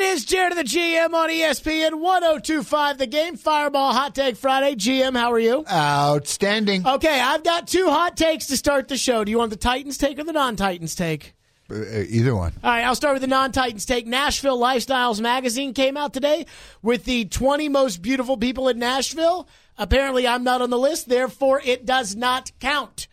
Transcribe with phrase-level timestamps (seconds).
[0.00, 4.74] It is Jared of the GM on ESPN 1025 The Game Fireball Hot Take Friday.
[4.74, 5.62] GM, how are you?
[5.70, 6.86] Outstanding.
[6.86, 9.24] Okay, I've got two hot takes to start the show.
[9.24, 11.34] Do you want the Titans take or the non Titans take?
[11.70, 12.54] Uh, either one.
[12.64, 14.06] All right, I'll start with the non Titans take.
[14.06, 16.46] Nashville Lifestyles magazine came out today
[16.80, 19.46] with the 20 most beautiful people in Nashville.
[19.76, 23.06] Apparently, I'm not on the list, therefore, it does not count.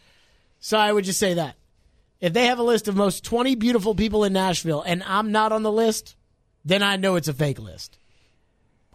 [0.61, 1.57] So I would just say that.
[2.21, 5.51] If they have a list of most 20 beautiful people in Nashville and I'm not
[5.51, 6.15] on the list,
[6.67, 7.97] then I know it's a fake list.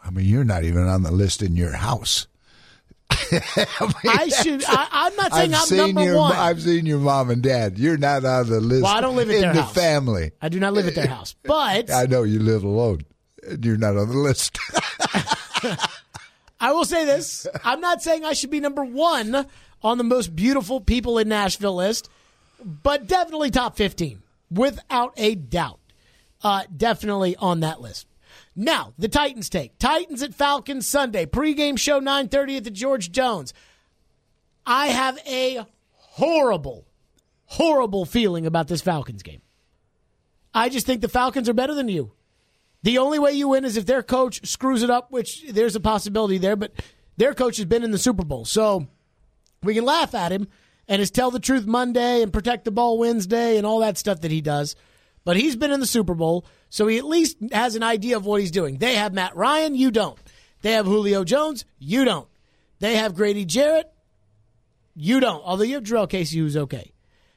[0.04, 2.26] I mean, you're not even on the list in your house.
[3.10, 3.16] I,
[4.04, 4.64] mean, I should.
[4.66, 6.36] I, I'm not saying I'm seen number your, one.
[6.36, 7.78] I've seen your mom and dad.
[7.78, 8.82] You're not on the list.
[8.82, 9.74] Well, I don't live at in their the house.
[9.74, 10.32] family.
[10.40, 13.02] I do not live at their house, but I know you live alone.
[13.46, 14.58] and You're not on the list.
[16.60, 19.46] I will say this: I'm not saying I should be number one
[19.82, 22.08] on the most beautiful people in Nashville list,
[22.62, 25.80] but definitely top 15, without a doubt.
[26.42, 28.06] Uh, definitely on that list.
[28.54, 33.54] Now, the Titans take Titans at Falcons Sunday pregame show 9:30 at the George Jones.
[34.66, 36.86] I have a horrible,
[37.46, 39.42] horrible feeling about this Falcons game.
[40.54, 42.12] I just think the Falcons are better than you.
[42.82, 45.80] The only way you win is if their coach screws it up, which there's a
[45.80, 46.72] possibility there, but
[47.16, 48.44] their coach has been in the Super Bowl.
[48.44, 48.88] So
[49.62, 50.48] we can laugh at him
[50.88, 54.20] and his tell the truth Monday and protect the ball Wednesday and all that stuff
[54.20, 54.74] that he does.
[55.24, 58.26] But he's been in the Super Bowl, so he at least has an idea of
[58.26, 58.78] what he's doing.
[58.78, 60.18] They have Matt Ryan, you don't.
[60.62, 62.28] They have Julio Jones, you don't.
[62.80, 63.92] They have Grady Jarrett,
[64.94, 65.42] you don't.
[65.44, 66.92] Although you have Jurrell Casey, who's okay.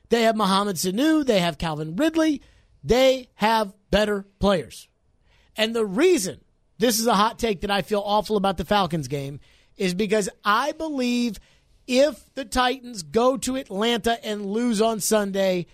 [0.09, 2.41] They have Mohamed Sanu, they have Calvin Ridley.
[2.83, 4.87] They have better players.
[5.57, 6.41] And the reason
[6.77, 9.39] this is a hot take that I feel awful about the Falcons game
[9.77, 11.39] is because I believe
[11.87, 15.67] if the Titans go to Atlanta and lose on Sunday,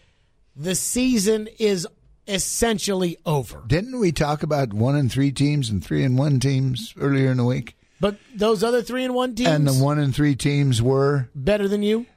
[0.56, 1.88] the season is
[2.32, 3.64] essentially over.
[3.68, 7.38] Didn't we talk about one and three teams and three and one teams earlier in
[7.38, 7.76] the week?
[8.00, 11.68] But those other three and one teams And the one and three teams were better
[11.68, 12.08] than you,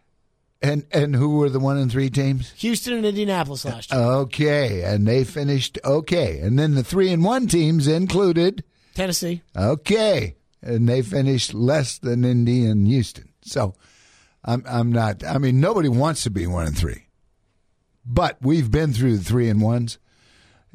[0.62, 2.52] and and who were the one and three teams?
[2.56, 4.00] Houston and Indianapolis last year.
[4.00, 6.38] Okay, and they finished okay.
[6.40, 9.42] And then the three and one teams included Tennessee.
[9.54, 13.28] okay, and they finished less than Indy and Houston.
[13.42, 13.74] So
[14.42, 15.22] I'm I'm not.
[15.22, 17.08] I mean, nobody wants to be one and three,
[18.06, 19.98] but we've been through the three and ones,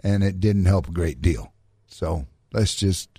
[0.04, 1.54] and it didn't help a great deal.
[1.88, 3.10] So let's just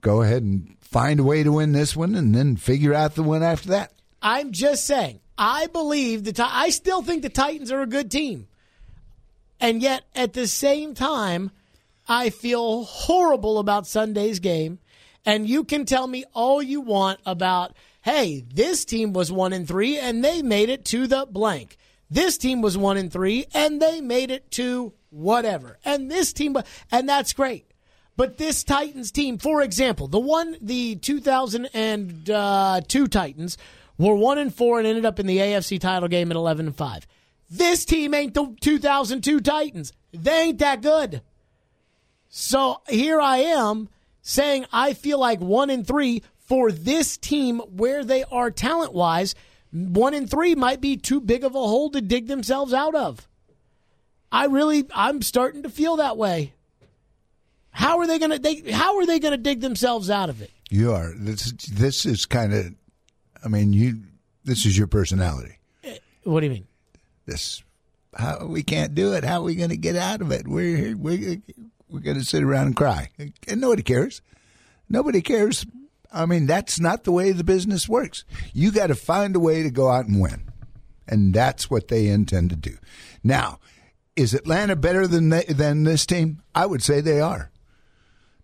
[0.00, 3.22] go ahead and find a way to win this one, and then figure out the
[3.22, 3.92] one after that.
[4.22, 5.20] I'm just saying.
[5.36, 8.48] I believe the I still think the Titans are a good team,
[9.60, 11.50] and yet at the same time,
[12.08, 14.78] I feel horrible about Sunday's game.
[15.26, 19.68] And you can tell me all you want about, hey, this team was one and
[19.68, 21.76] three and they made it to the blank.
[22.10, 25.78] This team was one and three and they made it to whatever.
[25.84, 26.56] And this team,
[26.90, 27.66] and that's great.
[28.16, 33.58] But this Titans team, for example, the one, the 2002 Titans
[33.96, 36.76] were one and four and ended up in the AFC title game at 11 and
[36.76, 37.06] five.
[37.48, 39.92] This team ain't the 2002 Titans.
[40.12, 41.22] They ain't that good.
[42.28, 43.88] So here I am
[44.20, 49.34] saying I feel like one and three for this team where they are talent wise.
[49.70, 53.27] One and three might be too big of a hole to dig themselves out of.
[54.30, 56.54] I really, I'm starting to feel that way.
[57.70, 58.38] How are they going to?
[58.38, 60.50] They how are they going to dig themselves out of it?
[60.68, 61.52] You are this.
[61.70, 62.74] This is kind of.
[63.44, 64.00] I mean, you.
[64.44, 65.58] This is your personality.
[65.84, 66.66] Eh, what do you mean?
[67.26, 67.62] This.
[68.16, 69.22] How we can't do it.
[69.22, 70.48] How are we going to get out of it?
[70.48, 71.40] We're we
[71.88, 73.10] we're going to sit around and cry,
[73.46, 74.22] and nobody cares.
[74.88, 75.64] Nobody cares.
[76.12, 78.24] I mean, that's not the way the business works.
[78.54, 80.50] You got to find a way to go out and win,
[81.06, 82.76] and that's what they intend to do.
[83.22, 83.60] Now,
[84.18, 86.42] is Atlanta better than they, than this team?
[86.54, 87.50] I would say they are.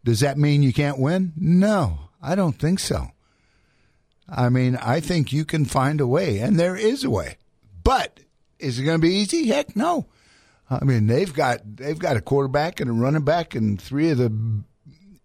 [0.05, 1.33] Does that mean you can't win?
[1.37, 3.09] No, I don't think so.
[4.29, 7.37] I mean, I think you can find a way, and there is a way.
[7.83, 8.21] But
[8.59, 9.49] is it going to be easy?
[9.49, 10.07] Heck, no.
[10.71, 14.19] I mean, they've got they've got a quarterback and a running back and three of
[14.19, 14.33] the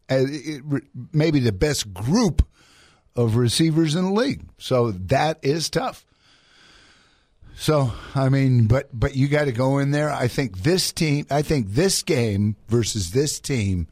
[0.10, 2.46] it, maybe the best group
[3.16, 4.42] of receivers in the league.
[4.58, 6.06] So that is tough.
[7.60, 10.10] So I mean, but but you got to go in there.
[10.10, 11.26] I think this team.
[11.30, 13.88] I think this game versus this team.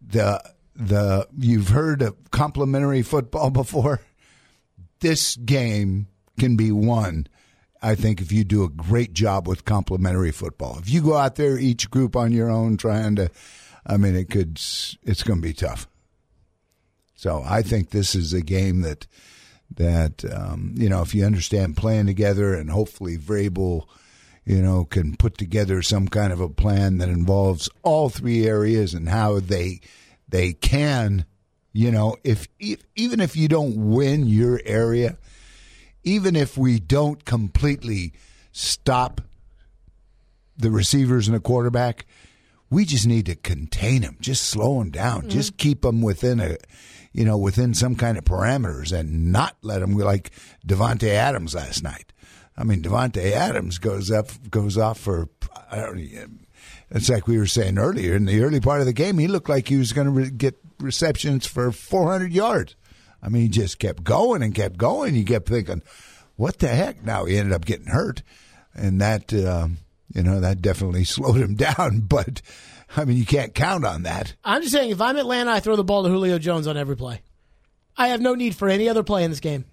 [0.00, 0.42] The
[0.74, 4.00] the you've heard of complimentary football before.
[5.00, 6.06] This game
[6.40, 7.26] can be won.
[7.82, 11.34] I think if you do a great job with complementary football, if you go out
[11.34, 13.30] there each group on your own trying to,
[13.86, 15.86] I mean, it could it's going to be tough.
[17.14, 19.06] So I think this is a game that
[19.74, 23.86] that um, you know if you understand playing together and hopefully Vrabel,
[24.46, 28.94] you know, can put together some kind of a plan that involves all three areas
[28.94, 29.80] and how they
[30.28, 31.24] they can,
[31.72, 35.18] you know, if, if even if you don't win your area,
[36.04, 38.12] even if we don't completely
[38.52, 39.20] stop
[40.56, 42.06] the receivers and the quarterback,
[42.70, 45.30] we just need to contain them, just slow them down, mm-hmm.
[45.30, 46.56] just keep them within a,
[47.16, 50.30] you know, within some kind of parameters, and not let them like
[50.66, 52.12] Davante Adams last night.
[52.58, 55.30] I mean, Davante Adams goes up, goes off for.
[55.70, 56.40] I don't.
[56.90, 59.16] It's like we were saying earlier in the early part of the game.
[59.16, 62.76] He looked like he was going to re- get receptions for 400 yards.
[63.22, 65.14] I mean, he just kept going and kept going.
[65.14, 65.82] You kept thinking,
[66.36, 68.22] "What the heck?" Now he ended up getting hurt,
[68.74, 69.68] and that uh,
[70.14, 72.00] you know that definitely slowed him down.
[72.00, 72.42] But
[72.94, 74.34] I mean, you can't count on that.
[74.44, 76.96] I'm just saying, if I'm Atlanta, I throw the ball to Julio Jones on every
[76.96, 77.22] play.
[77.96, 79.64] I have no need for any other play in this game.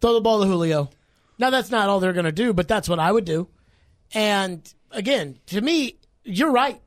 [0.00, 0.90] Throw the ball to Julio.
[1.38, 3.48] Now, that's not all they're going to do, but that's what I would do.
[4.14, 6.80] And again, to me, you're right.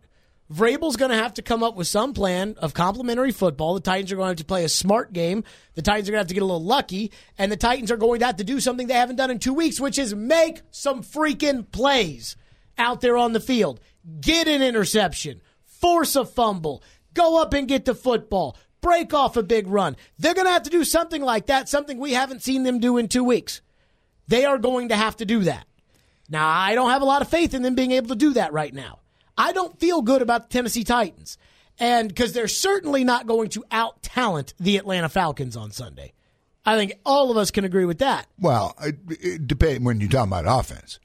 [0.52, 3.76] Vrabel's going to have to come up with some plan of complementary football.
[3.76, 5.44] The Titans are going to have to play a smart game.
[5.76, 7.12] The Titans are going to have to get a little lucky.
[7.38, 9.54] And the Titans are going to have to do something they haven't done in two
[9.54, 12.36] weeks, which is make some freaking plays
[12.80, 13.80] out there on the field.
[14.22, 15.42] Get an interception,
[15.80, 16.84] force a fumble,
[17.14, 19.96] go up and get the football, break off a big run.
[20.18, 22.98] They're going to have to do something like that, something we haven't seen them do
[22.98, 23.62] in two weeks.
[24.28, 25.66] They are going to have to do that.
[26.30, 28.54] Now, I don't have a lot of faith in them being able to do that
[28.54, 29.00] right now.
[29.38, 31.38] I don't feel good about the Tennessee Titans.
[31.80, 36.14] And because they're certainly not going to out talent the Atlanta Falcons on Sunday.
[36.66, 38.28] I think all of us can agree with that.
[38.38, 41.00] Well, it, it depends when you're talking about offense.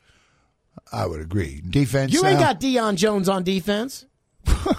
[0.93, 1.63] I would agree.
[1.67, 2.13] Defense.
[2.13, 4.05] You ain't uh, got Deion Jones on defense.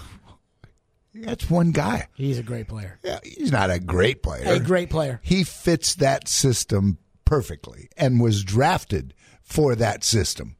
[1.14, 2.08] That's one guy.
[2.14, 2.98] He's a great player.
[3.02, 4.44] Yeah, he's not a great player.
[4.46, 5.20] A great player.
[5.22, 10.56] He fits that system perfectly and was drafted for that system.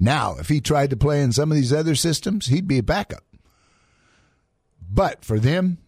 [0.00, 2.82] Now, if he tried to play in some of these other systems, he'd be a
[2.82, 3.24] backup.
[4.90, 5.78] But for them,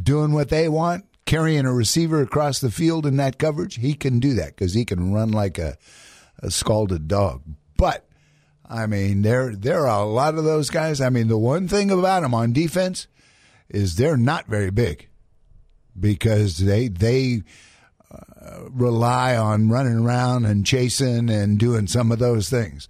[0.00, 4.20] doing what they want, carrying a receiver across the field in that coverage, he can
[4.20, 5.76] do that because he can run like a,
[6.38, 7.42] a scalded dog.
[7.76, 8.05] But
[8.68, 11.00] I mean, there there are a lot of those guys.
[11.00, 13.06] I mean, the one thing about them on defense
[13.68, 15.08] is they're not very big
[15.98, 17.42] because they they
[18.10, 22.88] uh, rely on running around and chasing and doing some of those things.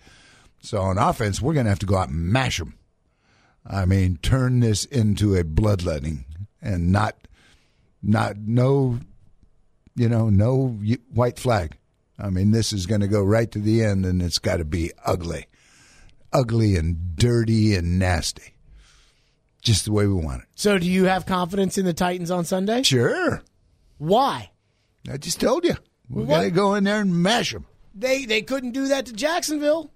[0.61, 2.77] So on offense, we're going to have to go out and mash them.
[3.65, 6.25] I mean, turn this into a bloodletting
[6.61, 7.17] and not,
[8.03, 8.99] not no,
[9.95, 10.79] you know, no
[11.13, 11.77] white flag.
[12.19, 14.65] I mean, this is going to go right to the end, and it's got to
[14.65, 15.47] be ugly,
[16.37, 18.55] ugly and dirty and nasty,
[19.63, 20.49] just the way we want it.
[20.55, 22.83] So, do you have confidence in the Titans on Sunday?
[22.83, 23.43] Sure.
[23.99, 24.51] Why?
[25.11, 25.77] I just told you.
[26.09, 27.67] We got to go in there and mash them.
[27.95, 29.91] They they couldn't do that to Jacksonville.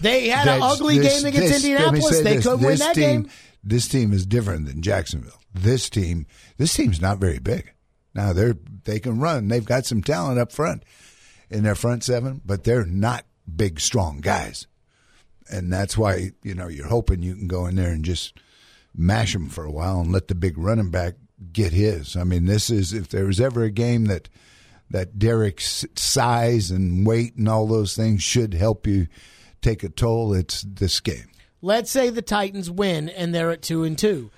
[0.00, 2.20] They had an ugly this, game against this, Indianapolis.
[2.20, 3.30] They could win that team, game.
[3.64, 5.40] This team is different than Jacksonville.
[5.52, 6.26] This team,
[6.58, 7.72] this team's not very big.
[8.14, 8.54] Now they're
[8.84, 9.48] they can run.
[9.48, 10.84] They've got some talent up front
[11.48, 13.24] in their front seven, but they're not
[13.56, 14.66] big, strong guys.
[15.50, 18.38] And that's why you know you're hoping you can go in there and just
[18.94, 21.14] mash them for a while and let the big running back
[21.52, 22.16] get his.
[22.16, 24.28] I mean, this is if there was ever a game that
[24.90, 29.06] that Derrick's size and weight and all those things should help you
[29.62, 31.30] take a toll, it's this game.
[31.62, 34.30] Let's say the Titans win and they're at two and two.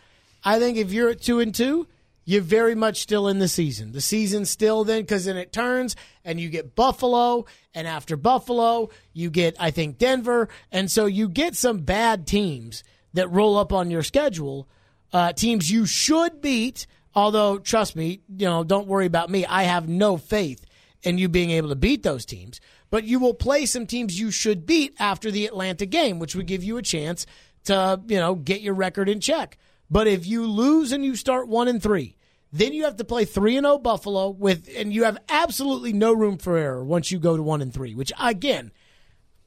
[0.45, 1.87] I think if you're at two and two,
[2.25, 3.93] you're very much still in the season.
[3.93, 8.91] The season's still then because then it turns and you get Buffalo, and after Buffalo,
[9.13, 13.73] you get I think Denver, and so you get some bad teams that roll up
[13.73, 14.69] on your schedule
[15.13, 16.87] uh, teams you should beat.
[17.15, 19.45] Although, trust me, you know, don't worry about me.
[19.45, 20.65] I have no faith
[21.03, 22.61] in you being able to beat those teams.
[22.91, 26.47] But you will play some teams you should beat after the Atlanta game, which would
[26.47, 27.27] give you a chance
[27.65, 29.59] to, you know, get your record in check.
[29.93, 32.17] But if you lose and you start one and three,
[32.51, 35.93] then you have to play three and zero oh Buffalo with, and you have absolutely
[35.93, 37.95] no room for error once you go to one and three.
[37.95, 38.73] Which again,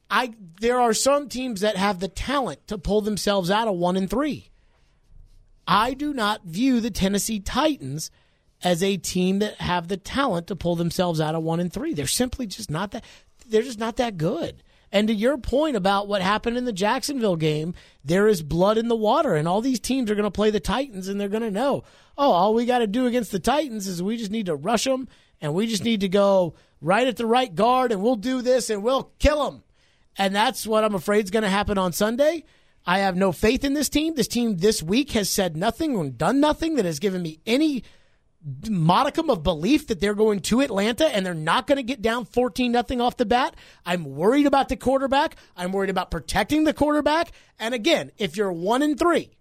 [0.07, 3.97] I there are some teams that have the talent to pull themselves out of one
[3.97, 4.51] and three.
[5.67, 8.11] I do not view the Tennessee Titans
[8.63, 11.95] as a team that have the talent to pull themselves out of one and three.
[11.95, 13.03] They're simply just not that.
[13.47, 14.61] They're just not that good.
[14.95, 17.73] And to your point about what happened in the Jacksonville game,
[18.05, 20.61] there is blood in the water, and all these teams are going to play the
[20.61, 21.83] Titans, and they're going to know,
[22.17, 24.85] oh, all we got to do against the Titans is we just need to rush
[24.85, 25.09] them,
[25.41, 28.69] and we just need to go right at the right guard, and we'll do this,
[28.69, 29.63] and we'll kill them.
[30.17, 32.45] And that's what I'm afraid is going to happen on Sunday.
[32.85, 34.15] I have no faith in this team.
[34.15, 37.83] This team this week has said nothing and done nothing that has given me any
[38.69, 42.25] modicum of belief that they're going to Atlanta and they're not going to get down
[42.25, 43.55] 14 nothing off the bat.
[43.85, 45.35] I'm worried about the quarterback.
[45.57, 47.31] I'm worried about protecting the quarterback.
[47.59, 49.31] And again, if you're 1 and 3,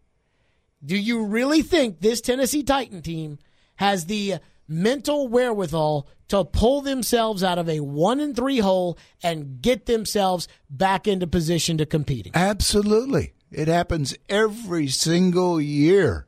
[0.84, 3.38] do you really think this Tennessee Titan team
[3.76, 9.60] has the mental wherewithal to pull themselves out of a 1 and 3 hole and
[9.60, 12.32] get themselves back into position to competing?
[12.34, 13.34] Absolutely.
[13.50, 16.26] It happens every single year.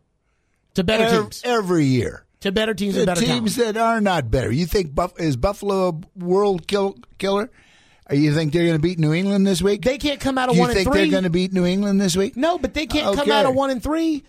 [0.75, 1.41] To better teams.
[1.43, 2.26] Every year.
[2.47, 3.75] To better teams The and better teams talent.
[3.75, 4.51] that are not better.
[4.51, 7.51] You think Buff- is Buffalo a world kill- killer?
[8.09, 9.83] Or you think they're going to beat New England this week?
[9.83, 11.01] They can't come out of Do you 1 and think 3.
[11.01, 12.37] they're going to beat New England this week?
[12.37, 14.23] No, but they can't come out of one and three.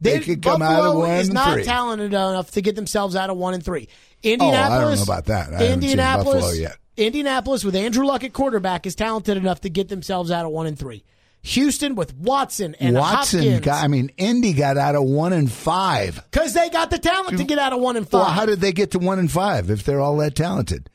[0.00, 1.64] They could come out of Buffalo one is and not three.
[1.64, 3.88] talented enough to get themselves out of one and three.
[3.88, 4.98] Oh, I Indianapolis.
[5.00, 5.54] don't know about that.
[5.54, 6.34] I Indianapolis.
[6.42, 6.76] Buffalo yet.
[6.98, 10.66] Indianapolis with Andrew Luck at quarterback is talented enough to get themselves out of one
[10.66, 11.02] and three.
[11.44, 13.84] Houston with Watson and Watson Hopkins got.
[13.84, 16.22] I mean, Indy got out of one and five.
[16.30, 18.20] because they got the talent to get out of one and five.
[18.20, 20.88] Well, how did they get to one and five if they're all that talented?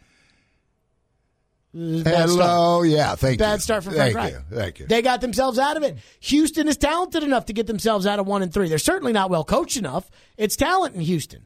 [1.72, 2.30] Bad start.
[2.30, 3.38] Hello, yeah, thank you.
[3.38, 4.46] Bad start for thank Frank you, Reich.
[4.52, 4.88] thank you.
[4.88, 5.98] They got themselves out of it.
[6.22, 8.70] Houston is talented enough to get themselves out of one and three.
[8.70, 10.10] They're certainly not well coached enough.
[10.36, 11.46] It's talent in Houston.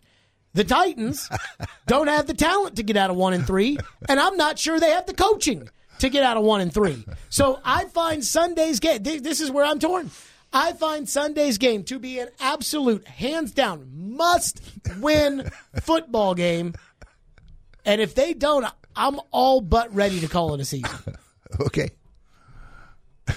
[0.54, 1.30] The Titans
[1.88, 4.80] don't have the talent to get out of one and three, and I'm not sure
[4.80, 5.68] they have the coaching
[6.00, 7.06] to get out of one and three.
[7.30, 9.04] So I find Sunday's game.
[9.04, 10.12] This is where I'm torn.
[10.52, 14.62] I find Sunday's game to be an absolute, hands down, must
[15.00, 15.50] win
[15.82, 16.74] football game.
[17.86, 20.92] And if they don't, I'm all but ready to call it a season.
[21.60, 21.90] okay,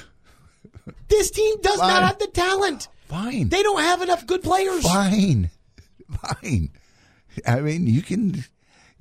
[1.09, 1.89] This team does Fine.
[1.89, 2.89] not have the talent.
[3.09, 4.83] fine, They don't have enough good players.
[4.83, 5.51] fine,
[6.21, 6.71] fine.
[7.47, 8.45] I mean, you can,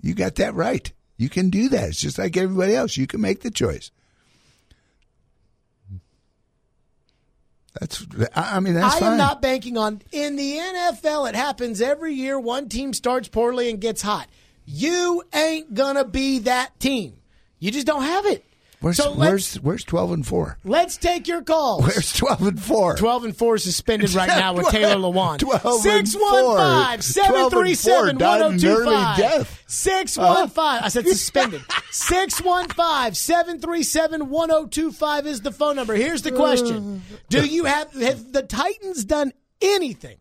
[0.01, 0.91] you got that right.
[1.17, 1.89] You can do that.
[1.89, 2.97] It's just like everybody else.
[2.97, 3.91] You can make the choice.
[7.79, 8.05] That's.
[8.35, 9.11] I mean, that's I fine.
[9.13, 11.29] am not banking on in the NFL.
[11.29, 12.39] It happens every year.
[12.39, 14.27] One team starts poorly and gets hot.
[14.65, 17.17] You ain't gonna be that team.
[17.59, 18.45] You just don't have it.
[18.85, 20.59] Where's so where's where's twelve and four?
[20.63, 21.81] let's take your calls.
[21.81, 22.95] Where's twelve and four?
[22.95, 25.39] 12 and 4 is suspended right now with Taylor Lewan.
[25.39, 29.17] 12 and 615 737 died an early 1025.
[29.17, 29.63] death.
[29.65, 30.63] 615.
[30.63, 30.85] Uh-huh.
[30.85, 31.63] I said suspended.
[31.89, 35.95] 615 737 1025 is the phone number.
[35.95, 36.37] Here's the uh.
[36.37, 40.17] question Do you have, have the Titans done anything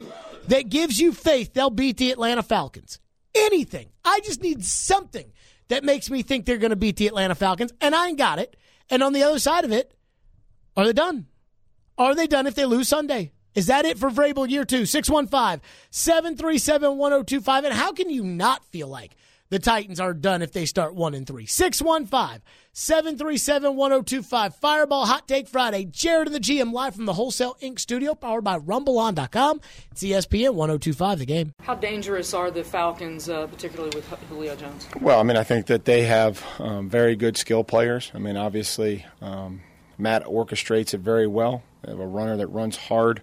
[0.48, 2.98] that gives you faith they'll beat the Atlanta Falcons?
[3.34, 3.88] Anything.
[4.06, 5.30] I just need something
[5.68, 8.38] that makes me think they're going to beat the Atlanta Falcons, and I ain't got
[8.38, 8.56] it.
[8.90, 9.94] And on the other side of it,
[10.76, 11.26] are they done?
[11.96, 13.32] Are they done if they lose Sunday?
[13.54, 14.84] Is that it for Vrabel year two?
[14.84, 17.64] 615 737 1025.
[17.64, 19.16] And how can you not feel like
[19.50, 21.46] the Titans are done if they start 1 and 3?
[21.46, 24.56] 615 737 1025.
[24.56, 25.84] Fireball Hot Take Friday.
[25.84, 27.78] Jared and the GM live from the Wholesale Inc.
[27.78, 29.60] studio, powered by RumbleOn.com.
[29.92, 31.52] It's ESPN 1025, the game.
[31.62, 34.88] How dangerous are the Falcons, uh, particularly with Julio Jones?
[35.00, 38.10] Well, I mean, I think that they have um, very good skill players.
[38.14, 39.60] I mean, obviously, um,
[39.98, 41.62] Matt orchestrates it very well.
[41.82, 43.22] They have a runner that runs hard.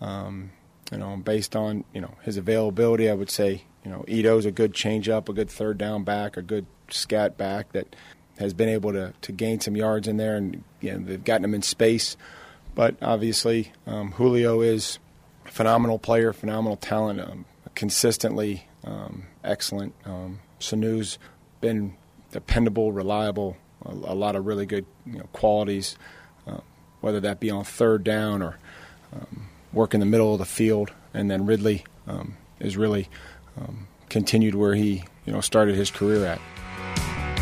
[0.00, 0.50] Um,
[0.92, 4.52] you know, based on you know his availability, I would say you know Ito's a
[4.52, 7.94] good changeup, a good third down back, a good scat back that
[8.38, 11.44] has been able to to gain some yards in there, and you know, they've gotten
[11.44, 12.16] him in space.
[12.74, 14.98] But obviously, um, Julio is
[15.46, 19.94] a phenomenal player, phenomenal talent, um, consistently um, excellent.
[20.04, 21.18] Um, Sanu's
[21.60, 21.94] been
[22.32, 25.96] dependable, reliable, a, a lot of really good you know, qualities,
[26.46, 26.60] uh,
[27.00, 28.58] whether that be on third down or
[29.12, 30.92] um, work in the middle of the field.
[31.12, 33.08] And then Ridley um, is really
[33.60, 36.40] um, continued where he you know started his career at.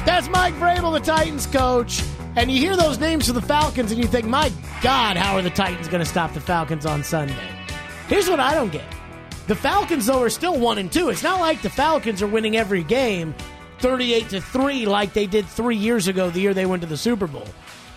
[0.05, 2.03] That's Mike Vrabel, the Titans coach.
[2.35, 4.51] And you hear those names for the Falcons and you think, my
[4.81, 7.37] God, how are the Titans going to stop the Falcons on Sunday?
[8.09, 8.85] Here's what I don't get.
[9.49, 11.11] The Falcons, though, are still 1 and 2.
[11.11, 13.35] It's not like the Falcons are winning every game
[13.81, 16.97] 38 to 3 like they did three years ago, the year they went to the
[16.97, 17.47] Super Bowl.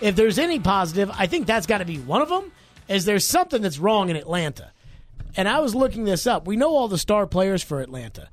[0.00, 2.52] If there's any positive, I think that's got to be one of them,
[2.88, 4.70] is there's something that's wrong in Atlanta.
[5.36, 6.46] And I was looking this up.
[6.46, 8.28] We know all the star players for Atlanta.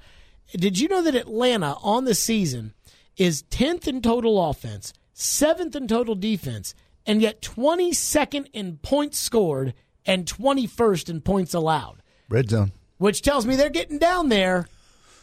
[0.53, 2.74] Did you know that Atlanta on the season
[3.17, 6.74] is 10th in total offense, 7th in total defense,
[7.05, 9.74] and yet 22nd in points scored
[10.05, 12.01] and 21st in points allowed?
[12.29, 12.72] Red zone.
[12.98, 14.67] Which tells me they're getting down there.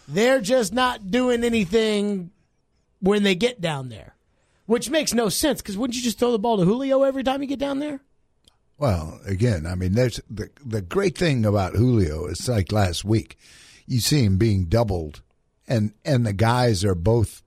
[0.07, 2.31] They're just not doing anything
[3.01, 4.15] when they get down there.
[4.67, 7.43] Which makes no sense because wouldn't you just throw the ball to Julio every time
[7.43, 8.01] you get down there?
[8.81, 13.37] Well, again, I mean, there's the the great thing about Julio is like last week,
[13.87, 15.21] you see him being doubled,
[15.69, 17.43] and and the guys are both,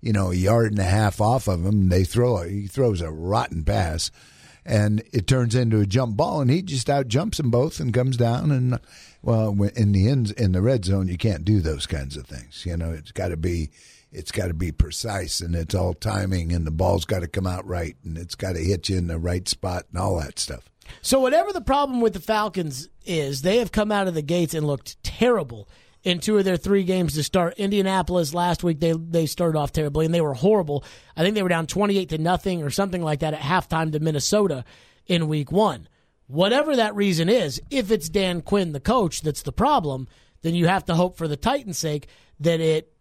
[0.00, 1.88] you know, a yard and a half off of him.
[1.88, 4.10] They throw he throws a rotten pass,
[4.66, 7.94] and it turns into a jump ball, and he just out jumps them both and
[7.94, 8.80] comes down and
[9.22, 12.66] Well, in the ends in the red zone, you can't do those kinds of things.
[12.66, 13.70] You know, it's got to be
[14.10, 17.46] it's got to be precise and it's all timing and the ball's got to come
[17.46, 20.40] out right and it's got to hit you in the right spot and all that
[20.40, 20.71] stuff.
[21.00, 24.54] So whatever the problem with the Falcons is, they have come out of the gates
[24.54, 25.68] and looked terrible
[26.02, 27.54] in two of their three games to start.
[27.58, 30.84] Indianapolis last week they they started off terribly and they were horrible.
[31.16, 33.92] I think they were down twenty eight to nothing or something like that at halftime
[33.92, 34.64] to Minnesota
[35.06, 35.88] in week one.
[36.26, 40.08] Whatever that reason is, if it's Dan Quinn, the coach, that's the problem,
[40.42, 42.08] then you have to hope for the Titans' sake
[42.40, 42.92] that it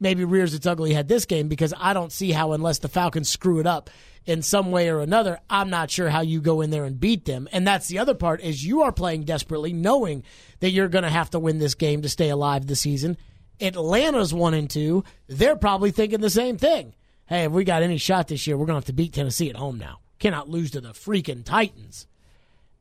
[0.00, 3.28] maybe rears its ugly head this game because I don't see how, unless the Falcons
[3.28, 3.88] screw it up
[4.26, 7.24] in some way or another, I'm not sure how you go in there and beat
[7.26, 7.48] them.
[7.52, 10.22] And that's the other part is you are playing desperately, knowing
[10.60, 13.16] that you're going to have to win this game to stay alive this season.
[13.60, 15.04] Atlanta's one and two.
[15.28, 16.94] They're probably thinking the same thing.
[17.26, 19.48] Hey, if we got any shot this year, we're going to have to beat Tennessee
[19.50, 20.00] at home now.
[20.18, 22.06] Cannot lose to the freaking Titans.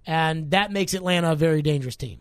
[0.06, 2.20] And that makes Atlanta a very dangerous team.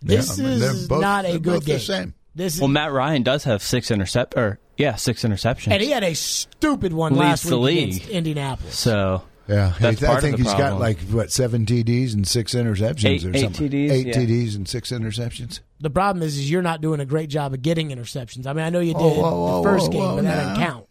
[0.00, 1.80] This Yeah, I mean, is both- not a good both the game.
[1.80, 2.14] same.
[2.38, 5.72] This is, Well, Matt Ryan does have six intercept or yeah, six interceptions.
[5.72, 7.88] and he had a stupid one Leads last the week league.
[7.96, 8.78] against Indianapolis.
[8.78, 12.26] so Yeah, That's I part of think the he's got like what seven TDs and
[12.26, 13.68] six interceptions Eight- or eight something.
[13.70, 14.12] TDs, eight yeah.
[14.14, 15.60] TDs and six interceptions.
[15.80, 18.46] The problem is, is you're not doing a great job of getting interceptions.
[18.46, 20.24] I mean, I know you did Whoa, whoa, whoa, the first whoa, game, whoa, but
[20.24, 20.48] that now.
[20.48, 20.86] doesn't count.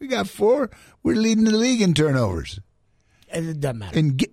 [0.00, 0.70] We got four.
[1.02, 2.60] We're leading the league in turnovers.
[3.30, 3.98] It doesn't matter.
[3.98, 4.30] And get,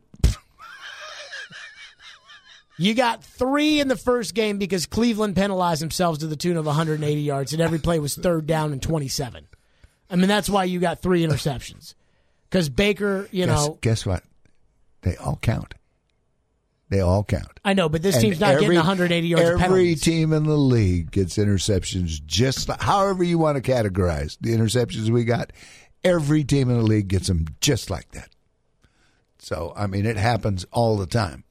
[2.77, 6.65] You got three in the first game because Cleveland penalized themselves to the tune of
[6.65, 9.47] 180 yards, and every play was third down and 27.
[10.09, 11.95] I mean, that's why you got three interceptions.
[12.49, 14.23] Because Baker, you guess, know, guess what?
[15.01, 15.73] They all count.
[16.89, 17.59] They all count.
[17.63, 20.01] I know, but this And team's not getting 180 yards Every penalties.
[20.01, 25.09] team in the league gets interceptions, just like, however you want to categorize the interceptions
[25.09, 25.51] we got.
[26.03, 28.29] Every team in the league gets them just like that.
[29.39, 31.43] So I mean, it happens all the time.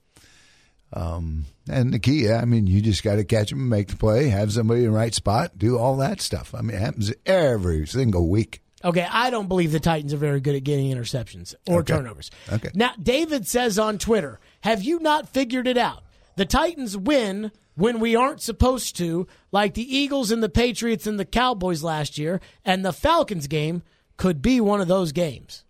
[0.95, 4.29] Um, and the key, I mean, you just got to catch them, make the play,
[4.29, 6.55] have somebody in the right spot, do all that stuff.
[6.55, 8.61] I mean, it happens every single week.
[8.85, 11.95] Okay, I don't believe the Titans are very good at getting interceptions or Okay.
[11.95, 12.31] turnovers.
[12.53, 12.71] Okay.
[12.75, 16.05] Now, David says on Twitter, have you not figured it out?
[16.37, 21.19] The Titans win when we aren't supposed to, like the Eagles and the Patriots and
[21.19, 23.83] the Cowboys last year, and the Falcons game
[24.17, 25.64] could be one of those games.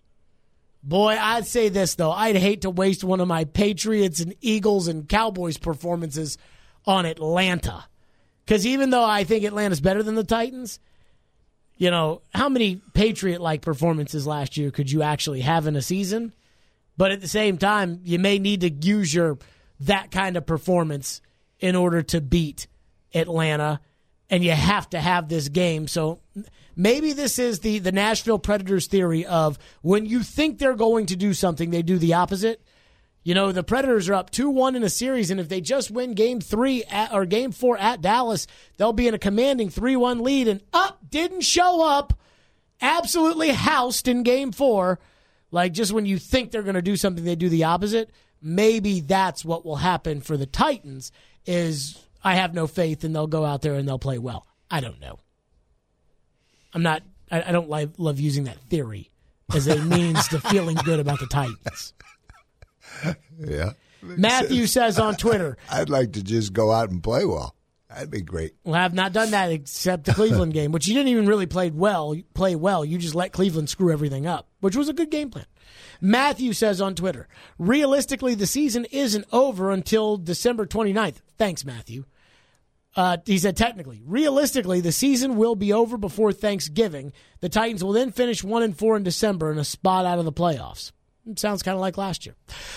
[0.87, 2.13] Boy, I'd say this though.
[2.13, 6.37] I'd hate to waste one of my Patriots and Eagles and Cowboys performances
[6.85, 7.87] on Atlanta.
[8.45, 10.79] Because even though I think Atlanta's better than the Titans,
[11.77, 15.81] you know, how many Patriot like performances last year could you actually have in a
[15.81, 16.35] season?
[16.99, 19.39] But at the same time, you may need to use your
[19.81, 21.23] that kind of performance
[21.61, 22.67] in order to beat
[23.15, 23.81] Atlanta,
[24.29, 25.89] and you have to have this game.
[25.89, 26.21] So
[26.77, 31.17] maybe this is the the Nashville Predators theory of when you think they're going to
[31.17, 32.63] do something, they do the opposite.
[33.25, 35.91] You know, the Predators are up 2 1 in a series, and if they just
[35.91, 39.97] win game three at, or game four at Dallas, they'll be in a commanding 3
[39.97, 40.47] 1 lead.
[40.47, 42.19] And up, didn't show up,
[42.83, 45.01] absolutely housed in game four.
[45.51, 48.11] Like just when you think they're going to do something, they do the opposite.
[48.43, 51.11] Maybe that's what will happen for the Titans.
[51.47, 54.47] Is I have no faith, and they'll go out there and they'll play well.
[54.71, 55.19] I don't know.
[56.75, 57.03] I'm not.
[57.31, 59.11] I, I don't like, love using that theory
[59.55, 61.95] as a means to feeling good about the Titans.
[63.39, 63.73] Yeah.
[64.03, 67.55] Matthew says on Twitter, I'd like to just go out and play well.
[67.89, 68.55] That'd be great.
[68.65, 71.47] "Well, I have not done that except the Cleveland game, which you didn't even really
[71.47, 72.17] play well.
[72.35, 72.85] Play well.
[72.85, 75.47] You just let Cleveland screw everything up, which was a good game plan."
[76.01, 82.05] Matthew says on Twitter, "Realistically, the season isn't over until December 29th." Thanks, Matthew.
[82.97, 87.13] Uh, he said, technically, realistically, the season will be over before Thanksgiving.
[87.41, 90.25] The Titans will then finish one and four in December and a spot out of
[90.25, 90.93] the playoffs.
[91.27, 92.37] It sounds kind of like last year.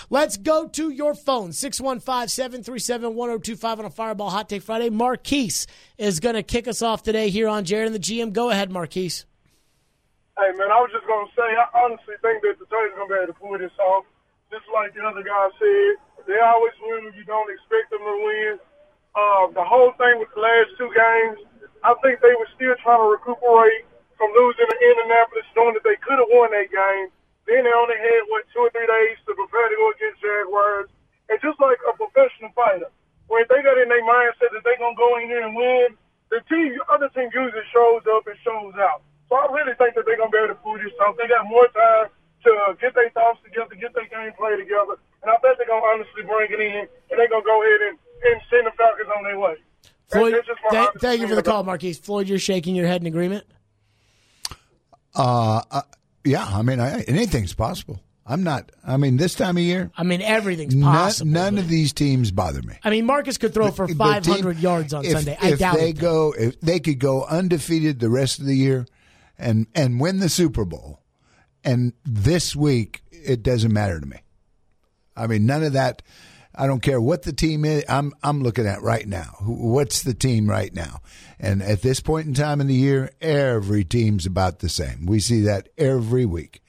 [0.10, 4.89] Let's go to your phone, 615 737 1025 on a Fireball Hot Take Friday.
[4.89, 8.32] Marquise is going to kick us off today here on Jared and the GM.
[8.32, 9.25] Go ahead, Marquise.
[10.38, 13.10] Hey man, I was just gonna say, I honestly think that the Titans are gonna
[13.10, 14.06] be able to pull this off.
[14.53, 15.97] Just like the other guy said,
[16.30, 18.62] they always win when you don't expect them to win.
[19.17, 21.41] Uh, the whole thing with the last two games,
[21.82, 25.97] I think they were still trying to recuperate from losing to Indianapolis, knowing that they
[26.06, 27.10] could have won that game.
[27.49, 30.93] Then they only had what two or three days to prepare to go against Jaguars.
[31.34, 32.93] And just like a professional fighter,
[33.25, 35.97] when they got in their mindset that they're gonna go in here and win,
[36.30, 39.01] the team, other team usually shows up and shows out.
[39.34, 41.17] So I really think that they're gonna be able to pull this off.
[41.17, 42.13] They got more time
[42.45, 45.84] to get their thoughts together, get their game play together, and I bet they're gonna
[45.84, 49.23] honestly bring it in, and they're gonna go ahead and, and send the Falcons on
[49.23, 49.56] their way.
[50.10, 50.34] Floyd,
[50.71, 51.99] That's th- thank you for the call, about- Marquise.
[51.99, 53.45] Floyd, you're shaking your head in agreement.
[55.15, 55.82] Uh, uh,
[56.23, 58.01] yeah, I mean, I, anything's possible.
[58.25, 58.71] I'm not.
[58.86, 61.32] I mean, this time of year, I mean, everything's none, possible.
[61.32, 62.75] none of these teams bother me.
[62.84, 65.38] I mean, Marcus could throw for 500 team- yards on if, Sunday.
[65.41, 65.99] I if doubt they it.
[65.99, 68.86] go, if they could go undefeated the rest of the year,
[69.38, 71.01] and and win the Super Bowl,
[71.63, 74.17] and this week it doesn't matter to me.
[75.15, 76.01] I mean, none of that.
[76.60, 77.86] I don't care what the team is.
[77.88, 79.36] I'm I'm looking at right now.
[79.41, 81.02] What's the team right now?
[81.39, 85.06] And at this point in time in the year, every team's about the same.
[85.06, 86.63] We see that every week,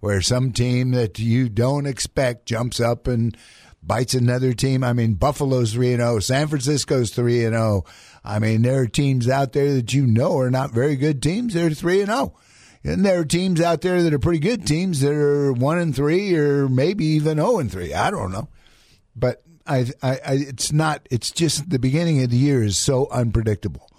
[0.00, 3.36] where some team that you don't expect jumps up and
[3.82, 4.82] bites another team.
[4.82, 7.84] I mean, Buffalo's three and zero, San Francisco's three and zero.
[8.24, 11.54] I mean, there are teams out there that you know are not very good teams.
[11.54, 12.34] They're three and zero.
[12.82, 15.94] And there are teams out there that are pretty good teams that are one and
[15.94, 17.92] three, or maybe even zero and three.
[17.92, 18.48] I don't know,
[19.16, 21.08] but I, I, I, it's not.
[21.10, 23.90] It's just the beginning of the year is so unpredictable.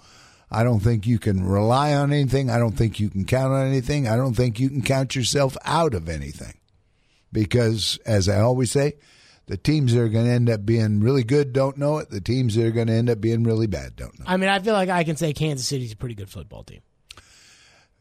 [0.50, 2.48] I don't think you can rely on anything.
[2.48, 4.08] I don't think you can count on anything.
[4.08, 6.54] I don't think you can count yourself out of anything,
[7.32, 8.94] because as I always say,
[9.46, 12.10] the teams that are going to end up being really good don't know it.
[12.10, 14.24] The teams that are going to end up being really bad don't know.
[14.28, 16.80] I mean, I feel like I can say Kansas City's a pretty good football team.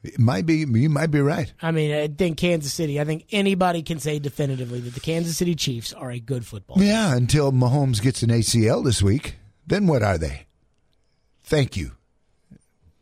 [0.03, 0.57] It might be.
[0.57, 1.51] You might be right.
[1.61, 2.99] I mean, I think Kansas City.
[2.99, 6.77] I think anybody can say definitively that the Kansas City Chiefs are a good football.
[6.77, 6.85] team.
[6.87, 9.35] Yeah, until Mahomes gets an ACL this week.
[9.65, 10.47] Then what are they?
[11.43, 11.91] Thank you.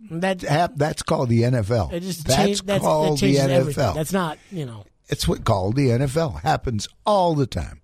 [0.10, 0.40] That
[0.76, 1.92] That's called the NFL.
[1.92, 3.84] it just that's change, that's, called that the changes everything.
[3.84, 3.96] NFL.
[3.96, 4.86] That's not you know.
[5.10, 6.42] it's what called the NFL.
[6.42, 7.82] Happens all the time,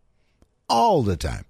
[0.69, 1.45] all the time.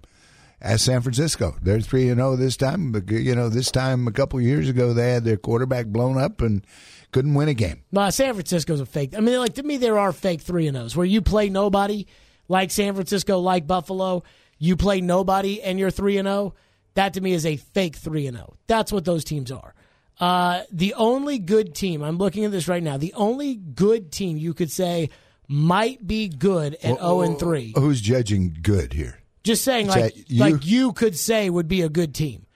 [0.62, 2.92] As San Francisco, they're three and zero this time.
[2.92, 6.40] But you know, this time a couple years ago, they had their quarterback blown up
[6.40, 6.64] and
[7.10, 7.82] couldn't win a game.
[7.90, 9.14] No, San Francisco's a fake.
[9.16, 12.06] I mean, like to me, there are fake three and O's where you play nobody,
[12.48, 14.22] like San Francisco, like Buffalo.
[14.58, 16.54] You play nobody and you're three and zero.
[16.94, 18.54] That to me is a fake three and zero.
[18.68, 19.74] That's what those teams are.
[20.20, 22.96] Uh, the only good team I'm looking at this right now.
[22.96, 25.10] The only good team you could say
[25.48, 27.72] might be good at zero and three.
[27.76, 29.21] Who's judging good here?
[29.42, 30.38] Just saying, like you?
[30.38, 32.46] like you could say would be a good team.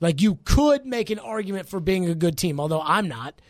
[0.00, 3.40] Like you could make an argument for being a good team, although I'm not.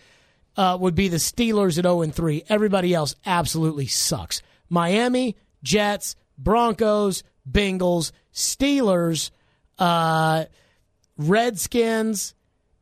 [0.57, 2.43] Uh, would be the Steelers at 0 and 3.
[2.49, 4.43] Everybody else absolutely sucks.
[4.69, 9.31] Miami, Jets, Broncos, Bengals, Steelers,
[9.79, 10.47] uh,
[11.17, 12.35] Redskins,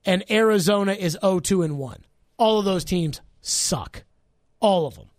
[0.04, 2.04] and Arizona is 0 2 and 1.
[2.38, 4.04] All of those teams suck.
[4.60, 5.10] All of them.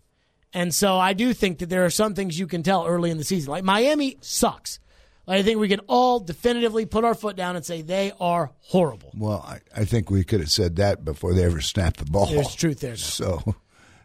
[0.53, 3.17] And so I do think that there are some things you can tell early in
[3.17, 3.51] the season.
[3.51, 4.79] Like Miami sucks.
[5.27, 9.11] I think we can all definitively put our foot down and say they are horrible.
[9.15, 12.25] Well, I, I think we could have said that before they ever snapped the ball.
[12.25, 12.91] There's truth there.
[12.91, 12.95] Now.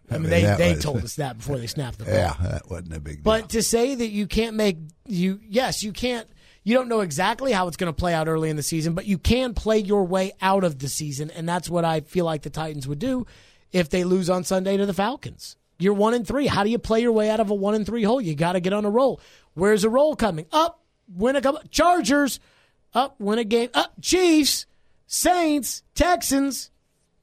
[0.05, 2.13] So, I mean, they, they was- told us that before they snapped the ball.
[2.13, 3.23] Yeah, that wasn't a big deal.
[3.23, 4.77] But to say that you can't make
[5.07, 6.29] you yes, you can't
[6.63, 9.07] you don't know exactly how it's going to play out early in the season, but
[9.07, 12.43] you can play your way out of the season, and that's what I feel like
[12.43, 13.27] the Titans would do
[13.73, 15.57] if they lose on Sunday to the Falcons.
[15.79, 16.47] You're one and three.
[16.47, 18.21] How do you play your way out of a one and three hole?
[18.21, 19.21] You got to get on a roll.
[19.55, 20.47] Where's a roll coming?
[20.53, 21.61] Up, win a couple.
[21.71, 22.41] Chargers,
[22.93, 23.71] up, win a game.
[23.75, 24.67] Up, Chiefs,
[25.07, 26.71] Saints, Texans,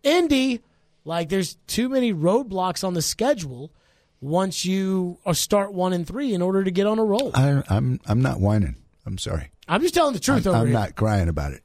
[0.04, 0.62] Indy.
[1.04, 3.72] Like there's too many roadblocks on the schedule
[4.20, 7.32] once you start one and three in order to get on a roll.
[7.34, 8.76] I, I'm I'm not whining.
[9.06, 9.50] I'm sorry.
[9.68, 11.64] I'm just telling the truth I'm, I'm not crying about it.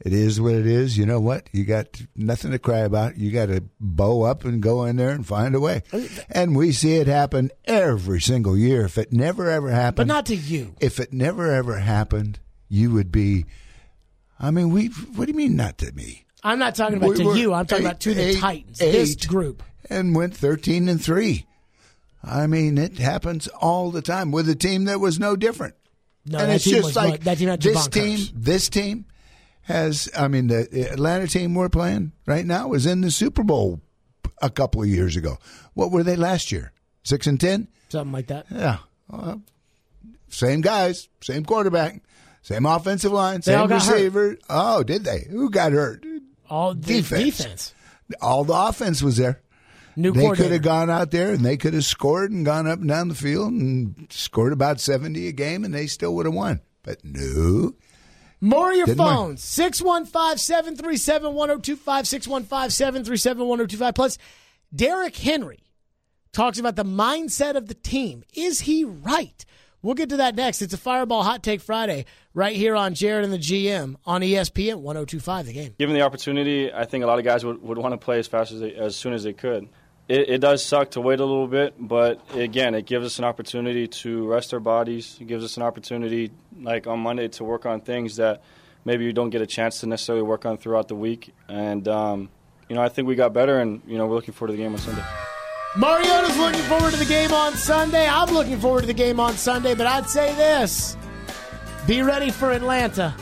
[0.00, 0.96] It is what it is.
[0.96, 1.48] You know what?
[1.52, 3.16] You got nothing to cry about.
[3.16, 5.82] You got to bow up and go in there and find a way.
[5.92, 8.84] Uh, and we see it happen every single year.
[8.84, 10.74] If it never ever happened, but not to you.
[10.80, 13.46] if it never ever happened, you would be.
[14.38, 14.86] I mean, we.
[14.86, 16.24] What do you mean, not to me?
[16.44, 17.52] I'm not talking about We to you.
[17.52, 18.78] I'm talking eight- about to the eight- Titans.
[18.78, 19.62] this group.
[19.90, 21.44] and went thirteen and three.
[22.22, 25.74] I mean, it happens all the time with a team that was no different.
[26.26, 28.20] No, and that it's team just was like not- that team had this team.
[28.34, 29.06] This team
[29.68, 30.08] has.
[30.16, 33.80] I mean, the Atlanta team we're playing right now was in the Super Bowl
[34.42, 35.38] a couple of years ago.
[35.74, 36.72] What were they last year?
[37.04, 37.68] Six and ten.
[37.88, 38.46] something like that.
[38.50, 38.78] Yeah,
[39.08, 39.42] Well,
[40.28, 42.02] same guys, same quarterback,
[42.42, 43.74] same offensive line, They same hurt.
[43.74, 44.36] receiver.
[44.50, 45.26] Oh, did they?
[45.30, 46.04] Who got hurt?
[46.50, 47.38] All the Defense.
[47.38, 47.74] defense.
[48.20, 49.40] All the offense was there.
[49.96, 52.78] New They could have gone out there and they could have scored and gone up
[52.78, 56.34] and down the field and scored about 70 a game and they still would have
[56.34, 56.60] won.
[56.84, 57.74] But no.
[58.40, 59.42] More of your Didn't phones.
[59.42, 63.94] 615 737 1025, 615 737 1025.
[63.94, 64.18] Plus,
[64.74, 65.60] Derrick Henry
[66.32, 68.22] talks about the mindset of the team.
[68.34, 69.44] Is he right?
[69.82, 70.60] We'll get to that next.
[70.60, 74.80] It's a Fireball Hot Take Friday right here on Jared and the GM on ESPN
[74.80, 75.74] 1025 The Game.
[75.78, 78.26] Given the opportunity, I think a lot of guys would, would want to play as
[78.26, 79.68] fast as they, as soon as they could.
[80.08, 83.26] It, it does suck to wait a little bit, but again, it gives us an
[83.26, 85.18] opportunity to rest our bodies.
[85.20, 86.30] It gives us an opportunity,
[86.62, 88.42] like on Monday, to work on things that
[88.86, 91.34] maybe you don't get a chance to necessarily work on throughout the week.
[91.46, 92.30] And um,
[92.70, 94.62] you know, I think we got better, and you know, we're looking forward to the
[94.62, 95.04] game on Sunday.
[95.76, 98.08] Mariota's looking forward to the game on Sunday.
[98.08, 100.96] I'm looking forward to the game on Sunday, but I'd say this
[101.86, 103.14] be ready for Atlanta.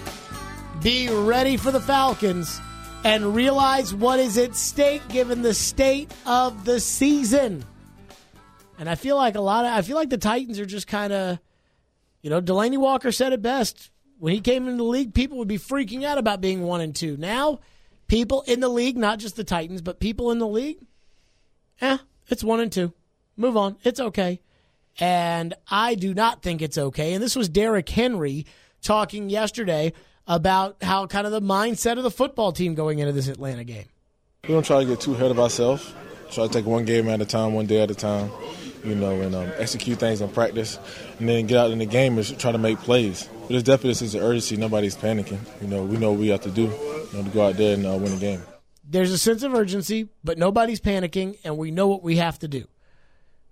[0.82, 2.60] Be ready for the Falcons
[3.06, 7.64] and realize what is at stake given the state of the season.
[8.80, 11.12] And I feel like a lot of I feel like the Titans are just kind
[11.12, 11.38] of
[12.20, 13.90] you know, Delanie Walker said it best.
[14.18, 16.96] When he came into the league, people would be freaking out about being 1 and
[16.96, 17.16] 2.
[17.16, 17.60] Now,
[18.08, 20.78] people in the league, not just the Titans, but people in the league,
[21.80, 22.92] eh, it's 1 and 2.
[23.36, 23.76] Move on.
[23.84, 24.40] It's okay.
[24.98, 27.12] And I do not think it's okay.
[27.12, 28.46] And this was Derrick Henry
[28.82, 29.92] talking yesterday
[30.26, 33.86] about how kind of the mindset of the football team going into this Atlanta game.
[34.46, 35.92] We don't try to get too ahead of ourselves.
[36.30, 38.30] Try to take one game at a time, one day at a time,
[38.84, 40.78] you know, and um, execute things in practice,
[41.18, 43.28] and then get out in the game and try to make plays.
[43.40, 44.56] But there's definitely a sense of urgency.
[44.56, 45.38] Nobody's panicking.
[45.60, 47.74] You know, we know what we have to do you know, to go out there
[47.74, 48.42] and uh, win the game.
[48.88, 52.48] There's a sense of urgency, but nobody's panicking, and we know what we have to
[52.48, 52.66] do.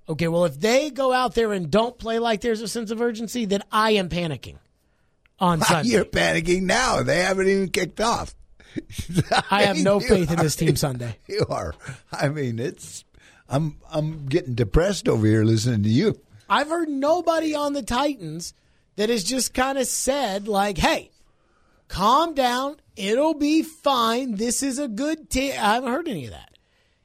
[0.08, 3.00] Okay, well, if they go out there and don't play like there's a sense of
[3.00, 4.58] urgency, then I am panicking
[5.38, 5.90] on Sunday.
[5.90, 7.02] You're panicking now.
[7.02, 8.34] They haven't even kicked off.
[9.50, 11.18] I have no faith in this team Sunday.
[11.28, 11.74] You are.
[12.12, 13.04] I mean, it's.
[13.48, 13.78] I'm.
[13.90, 16.20] I'm getting depressed over here listening to you.
[16.48, 18.54] I've heard nobody on the Titans
[18.96, 21.10] that has just kind of said, like, hey,
[21.88, 22.76] calm down.
[22.96, 24.36] It'll be fine.
[24.36, 25.52] This is a good team.
[25.52, 26.50] I haven't heard any of that.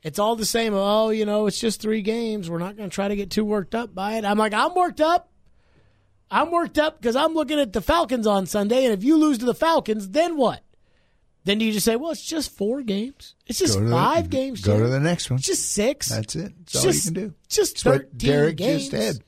[0.03, 0.73] It's all the same.
[0.73, 2.49] Oh, you know, it's just three games.
[2.49, 4.25] We're not going to try to get too worked up by it.
[4.25, 5.28] I'm like, I'm worked up.
[6.31, 8.85] I'm worked up because I'm looking at the Falcons on Sunday.
[8.85, 10.61] And if you lose to the Falcons, then what?
[11.45, 13.33] Then do you just say, well, it's just four games?
[13.47, 14.61] It's just Go to the- five games.
[14.61, 15.37] Go to the next one.
[15.39, 16.09] It's just six.
[16.09, 16.53] That's it.
[16.59, 17.33] That's It's all just, you can do.
[17.47, 18.89] Just That's 13 Derrick games.
[18.89, 19.23] just said.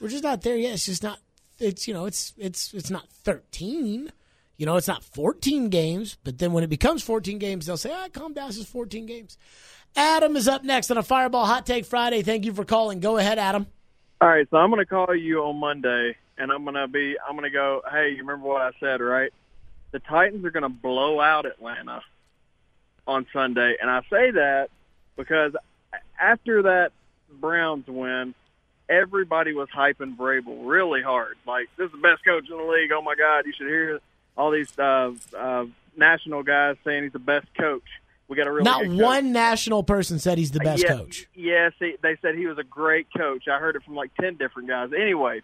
[0.00, 0.74] We're just not there yet.
[0.74, 1.18] It's just not.
[1.58, 2.04] It's you know.
[2.06, 4.12] It's it's it's not thirteen.
[4.56, 6.18] You know, it's not fourteen games.
[6.24, 8.48] But then when it becomes fourteen games, they'll say, "Ah, calm down.
[8.48, 9.38] It's just fourteen games."
[9.96, 12.22] Adam is up next on a Fireball Hot Take Friday.
[12.22, 12.98] Thank you for calling.
[13.00, 13.66] Go ahead, Adam.
[14.20, 17.16] All right, so I'm going to call you on Monday, and I'm going to be,
[17.26, 19.32] I'm to go, hey, you remember what I said, right?
[19.92, 22.02] The Titans are going to blow out Atlanta
[23.06, 24.70] on Sunday, and I say that
[25.16, 25.52] because
[26.18, 26.92] after that
[27.40, 28.34] Browns win,
[28.88, 31.36] everybody was hyping Vrabel really hard.
[31.46, 32.90] Like, this is the best coach in the league.
[32.92, 34.00] Oh my God, you should hear
[34.36, 35.66] all these uh, uh,
[35.96, 37.82] national guys saying he's the best coach.
[38.26, 41.28] We got a really Not one national person said he's the best Yeah, coach.
[41.34, 43.48] Yes, he, they said he was a great coach.
[43.48, 44.90] I heard it from like ten different guys.
[44.98, 45.42] Anyway,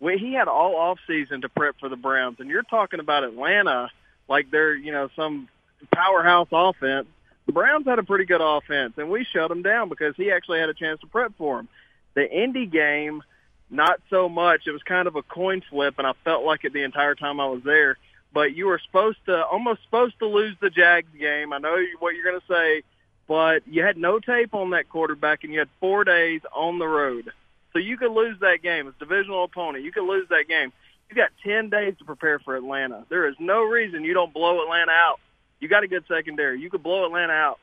[0.00, 3.22] we, he had all off season to prep for the Browns, and you're talking about
[3.22, 3.90] Atlanta
[4.28, 5.48] like they're you know some
[5.92, 7.06] powerhouse offense.
[7.46, 10.60] The Browns had a pretty good offense, and we shut them down because he actually
[10.60, 11.68] had a chance to prep for them.
[12.14, 13.22] The Indy game,
[13.70, 14.66] not so much.
[14.66, 17.40] It was kind of a coin flip, and I felt like it the entire time
[17.40, 17.98] I was there.
[18.32, 21.52] But you were supposed to, almost supposed to lose the Jags game.
[21.52, 22.82] I know what you're going to say,
[23.26, 26.86] but you had no tape on that quarterback, and you had four days on the
[26.86, 27.32] road.
[27.72, 28.88] So you could lose that game.
[28.88, 29.84] It's a divisional opponent.
[29.84, 30.72] You could lose that game.
[31.08, 33.04] You got 10 days to prepare for Atlanta.
[33.08, 35.18] There is no reason you don't blow Atlanta out.
[35.60, 36.60] You got a good secondary.
[36.60, 37.58] You could blow Atlanta out.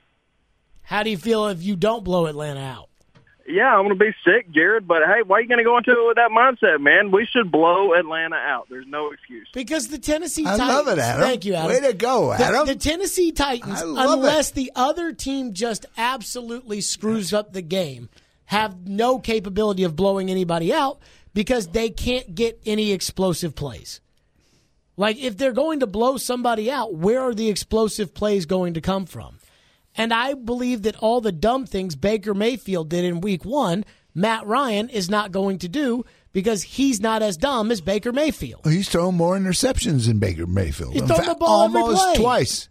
[0.83, 2.89] How do you feel if you don't blow Atlanta out?
[3.49, 4.85] Yeah, I'm going to be sick, Jared.
[4.87, 7.11] But hey, why are you going to go into it with that mindset, man?
[7.11, 8.67] We should blow Atlanta out.
[8.69, 9.47] There's no excuse.
[9.53, 10.67] Because the Tennessee I Titans.
[10.69, 11.21] love it, Adam.
[11.21, 11.67] Thank you, Adam.
[11.71, 12.67] Way to go, The- Adam.
[12.67, 14.55] The, Tennessee Titans, unless it.
[14.55, 18.09] the other team just absolutely screws up the game,
[18.47, 20.99] have no capability of blowing anybody out
[21.33, 24.01] because they can't get any explosive plays.
[24.95, 28.81] Like if they're going to blow somebody out, where are the explosive plays going to
[28.81, 29.37] come from?
[29.95, 33.83] And I believe that all the dumb things Baker Mayfield did in week one,
[34.15, 38.61] Matt Ryan is not going to do because he's not as dumb as Baker Mayfield.
[38.65, 40.93] He's thrown more interceptions than Baker Mayfield.
[40.93, 42.69] He's thrown fact, the ball almost twice.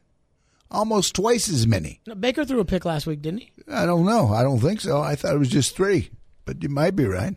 [0.70, 2.00] Almost twice as many.
[2.07, 3.52] No, Baker threw a pick last week, didn't he?
[3.68, 4.33] I don't know.
[4.33, 5.00] I don't think so.
[5.00, 6.11] I thought it was just three,
[6.44, 7.37] but you might be right.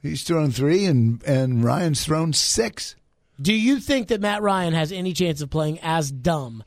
[0.00, 2.96] He's thrown three, and and Ryan's thrown six.
[3.40, 6.64] Do you think that Matt Ryan has any chance of playing as dumb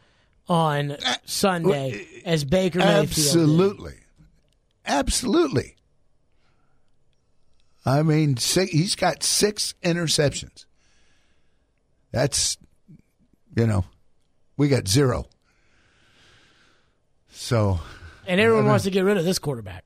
[0.48, 3.02] on Sunday as Baker Mayfield?
[3.08, 3.96] Absolutely,
[4.86, 5.76] absolutely.
[7.86, 10.66] I mean, he's got six interceptions.
[12.12, 12.58] That's,
[13.56, 13.86] you know,
[14.58, 15.26] we got zero.
[17.36, 17.80] So,
[18.26, 19.84] And everyone wants to get rid of this quarterback.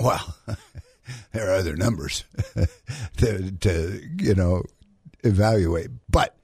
[0.00, 0.36] well,
[1.32, 2.24] there are other numbers
[3.18, 4.62] to, to, you know,
[5.24, 5.88] evaluate.
[6.08, 6.36] But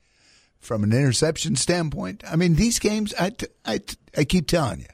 [0.58, 4.80] from an interception standpoint, I mean, these games, I, t- I, t- I keep telling
[4.80, 4.86] you,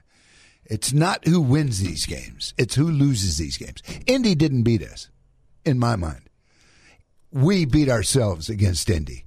[0.67, 3.83] it's not who wins these games, it's who loses these games.
[4.07, 5.09] Indy didn't beat us,
[5.65, 6.29] in my mind.
[7.33, 9.25] We beat ourselves against Indy.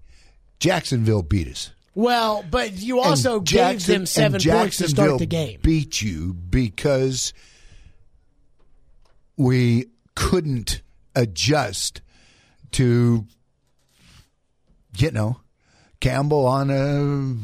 [0.59, 1.71] Jacksonville beat us.
[1.95, 5.59] Well, but you also And gave Jackson- them seven points to start the game.
[5.61, 7.33] Beat you because
[9.37, 10.81] we couldn't
[11.15, 12.01] adjust
[12.71, 13.25] to,
[14.97, 15.39] you know,
[15.99, 17.35] Campbell on a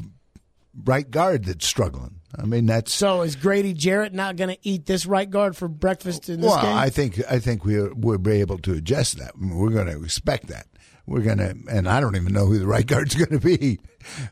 [0.83, 2.15] right guard that's struggling.
[2.37, 5.67] I mean, that's So is Grady Jarrett not going to eat this right guard for
[5.67, 6.61] breakfast in this well.
[6.61, 6.75] game?
[6.75, 9.31] I think I think we we'll be able to adjust that.
[9.35, 10.67] I mean, we're going to expect that.
[11.09, 13.79] We're going to, and I don't even know who the right guard's going to be.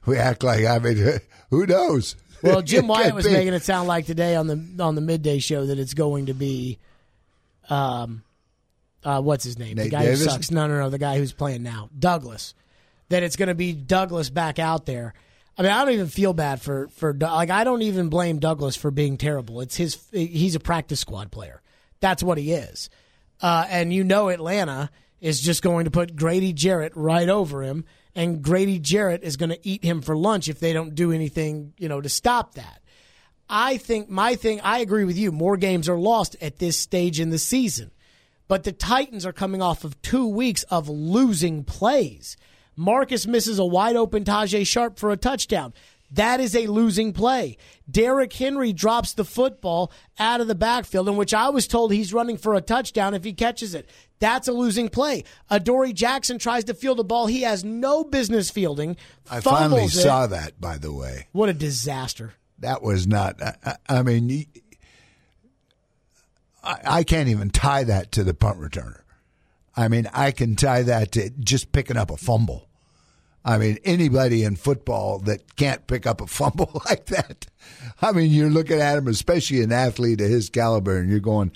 [0.06, 2.16] We act like I mean, who knows?
[2.44, 3.34] well, Jim Wyatt was be.
[3.34, 6.36] making it sound like today on the on the midday show that it's going to
[6.36, 6.78] be,
[7.68, 8.22] um,
[9.04, 9.76] uh, what's his name?
[9.78, 10.24] the guy Davis?
[10.24, 10.52] who sucks.
[10.52, 10.90] No, no, no.
[10.92, 12.54] The guy who's playing now, Douglas.
[13.10, 15.14] That it's going to be Douglas back out there.
[15.58, 18.76] I mean, I don't even feel bad for for like I don't even blame Douglas
[18.76, 19.62] for being terrible.
[19.62, 19.98] It's his.
[20.12, 21.62] He's a practice squad player.
[22.02, 22.92] That's what he is.
[23.42, 27.86] Uh, and you know Atlanta is just going to put Grady Jarrett right over him,
[28.16, 31.74] and Grady Jarrett is going to eat him for lunch if they don't do anything,
[31.78, 32.82] you know, to stop that.
[33.50, 34.60] I think my thing.
[34.62, 35.32] I agree with you.
[35.32, 37.92] More games are lost at this stage in the season,
[38.48, 42.36] but the Titans are coming off of two weeks of losing plays.
[42.76, 45.74] Marcus misses a wide open Tajaé Sharpe for a touchdown.
[46.12, 47.58] That is a losing play.
[47.90, 52.14] Derrick Henry drops the football out of the backfield, in which I was told he's
[52.14, 53.90] running for a touchdown if he catches it.
[54.20, 55.26] That's a losing play.
[55.50, 58.96] Adoree Jackson tries to field a ball he has no business fielding.
[59.30, 59.92] I finally it.
[59.92, 60.60] saw that.
[60.62, 62.34] By the way, What a disaster.
[62.60, 63.42] that was not.
[63.44, 64.46] I, I mean,
[66.64, 69.02] I, I can't even tie that to the punt returner.
[69.76, 72.67] I mean, I can tie that to just picking up a fumble.
[73.46, 77.48] I mean, anybody in football that can't pick up a fumble like that.
[78.02, 81.52] I mean, you're looking at him, especially an athlete of his caliber, and you're going,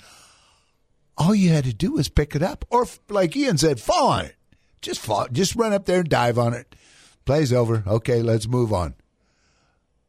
[1.18, 4.26] all you had to do was pick it up, or like Ian said, fall on
[4.26, 4.36] it.
[4.80, 6.74] Just fall, just run up there and dive on it.
[7.24, 7.84] Play's over.
[7.86, 8.94] Okay, let's move on.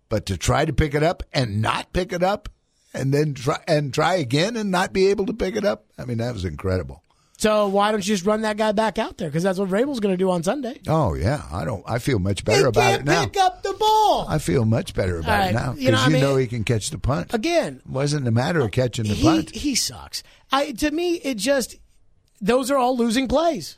[0.10, 2.50] But to try to pick it up and not pick it up,
[2.94, 6.06] and then try and try again and not be able to pick it up, I
[6.06, 7.04] mean, that was incredible.
[7.38, 9.28] So why don't you just run that guy back out there?
[9.28, 10.80] Because that's what Vrabel's going to do on Sunday.
[10.88, 11.84] Oh yeah, I don't.
[11.88, 13.26] I feel much He better about can't it now.
[13.26, 14.26] pick up the ball.
[14.30, 16.22] I feel much better about All it right, now you know, because I you, mean-
[16.22, 17.34] know he can catch the punt.
[17.34, 19.50] Again, It wasn't a matter of catching the he, punt.
[19.56, 20.24] he sucks.
[20.52, 21.78] I to me it just
[22.40, 23.78] those are all losing plays.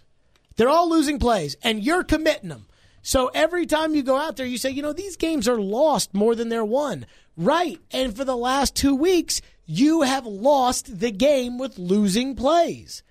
[0.57, 2.67] They're all losing plays, and you're committing them.
[3.01, 6.13] So every time you go out there, you say, you know, these games are lost
[6.13, 7.05] more than they're won.
[7.37, 7.79] Right.
[7.91, 13.03] And for the last two weeks, you have lost the game with losing plays.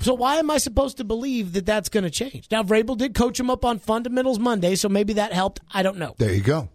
[0.00, 2.48] So why am I supposed to believe that that's going to change?
[2.50, 5.60] Now, Vrabel did coach him up on fundamentals Monday, so maybe that helped.
[5.72, 6.14] I don't know.
[6.16, 6.70] There you go.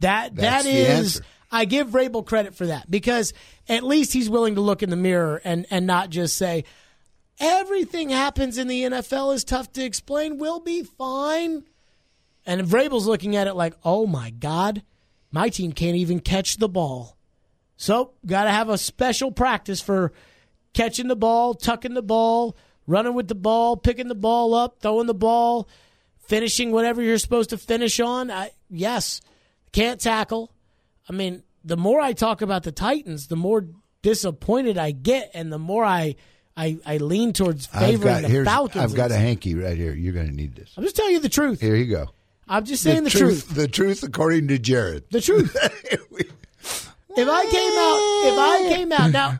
[0.00, 1.22] That That's that is.
[1.50, 3.34] I give Vrabel credit for that because
[3.68, 6.64] at least he's willing to look in the mirror and and not just say
[7.38, 10.38] everything happens in the NFL is tough to explain.
[10.38, 11.64] We'll be fine.
[12.46, 14.82] And Vrabel's looking at it like, oh my god,
[15.30, 17.16] my team can't even catch the ball.
[17.76, 20.12] So got to have a special practice for
[20.74, 22.56] catching the ball, tucking the ball,
[22.86, 25.68] running with the ball, picking the ball up, throwing the ball,
[26.26, 28.30] finishing whatever you're supposed to finish on.
[28.30, 29.20] I, yes,
[29.72, 30.52] can't tackle.
[31.08, 33.66] I mean, the more I talk about the Titans, the more
[34.02, 36.16] disappointed I get, and the more I
[36.56, 38.84] I, I lean towards I've favoring got the Falcons.
[38.84, 39.94] I've got a hanky right here.
[39.94, 40.74] You're going to need this.
[40.76, 41.60] I'm just telling you the truth.
[41.60, 42.10] Here you go.
[42.46, 43.54] I'm just saying the, truth.
[43.54, 45.04] The truth according to Jared.
[45.10, 45.56] The truth.
[47.14, 49.38] If I came out, if I came out now,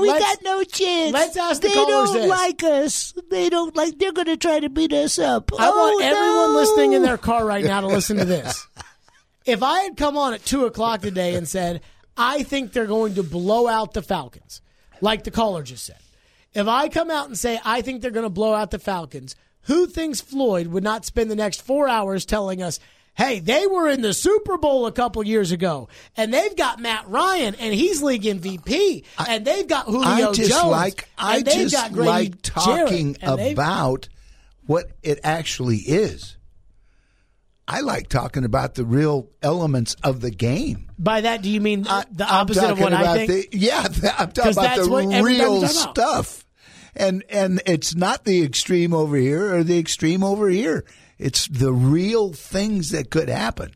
[0.00, 1.12] we got no chance.
[1.12, 2.28] let's ask the they callers don't this.
[2.28, 3.14] like us.
[3.30, 3.98] They don't like.
[3.98, 5.50] They're going to try to beat us up.
[5.58, 6.58] I want Oh, everyone no.
[6.60, 8.66] listening in their car right now to listen to this.
[9.46, 11.80] If I had come on at two o'clock today and said,
[12.16, 14.60] I think they're going to blow out the Falcons,
[15.00, 15.98] like the caller just said.
[16.54, 19.36] If I come out and say, I think they're going to blow out the Falcons,
[19.62, 22.78] who thinks Floyd would not spend the next four hours telling us,
[23.14, 27.08] hey, they were in the Super Bowl a couple years ago, and they've got Matt
[27.08, 31.92] Ryan, and he's league MVP, and they've got Julio I just Jones, like I just
[31.92, 34.08] like talking Jarrett, about
[34.66, 36.36] what it actually is.
[37.66, 40.90] I like talking about the real elements of the game.
[40.98, 43.50] By that, do you mean I- the opposite of what I think?
[43.50, 45.70] The, yeah, the- I'm talking about the real about.
[45.70, 46.44] stuff,
[46.94, 50.84] and and it's not the extreme over here or the extreme over here.
[51.18, 53.72] It's the real things that could happen.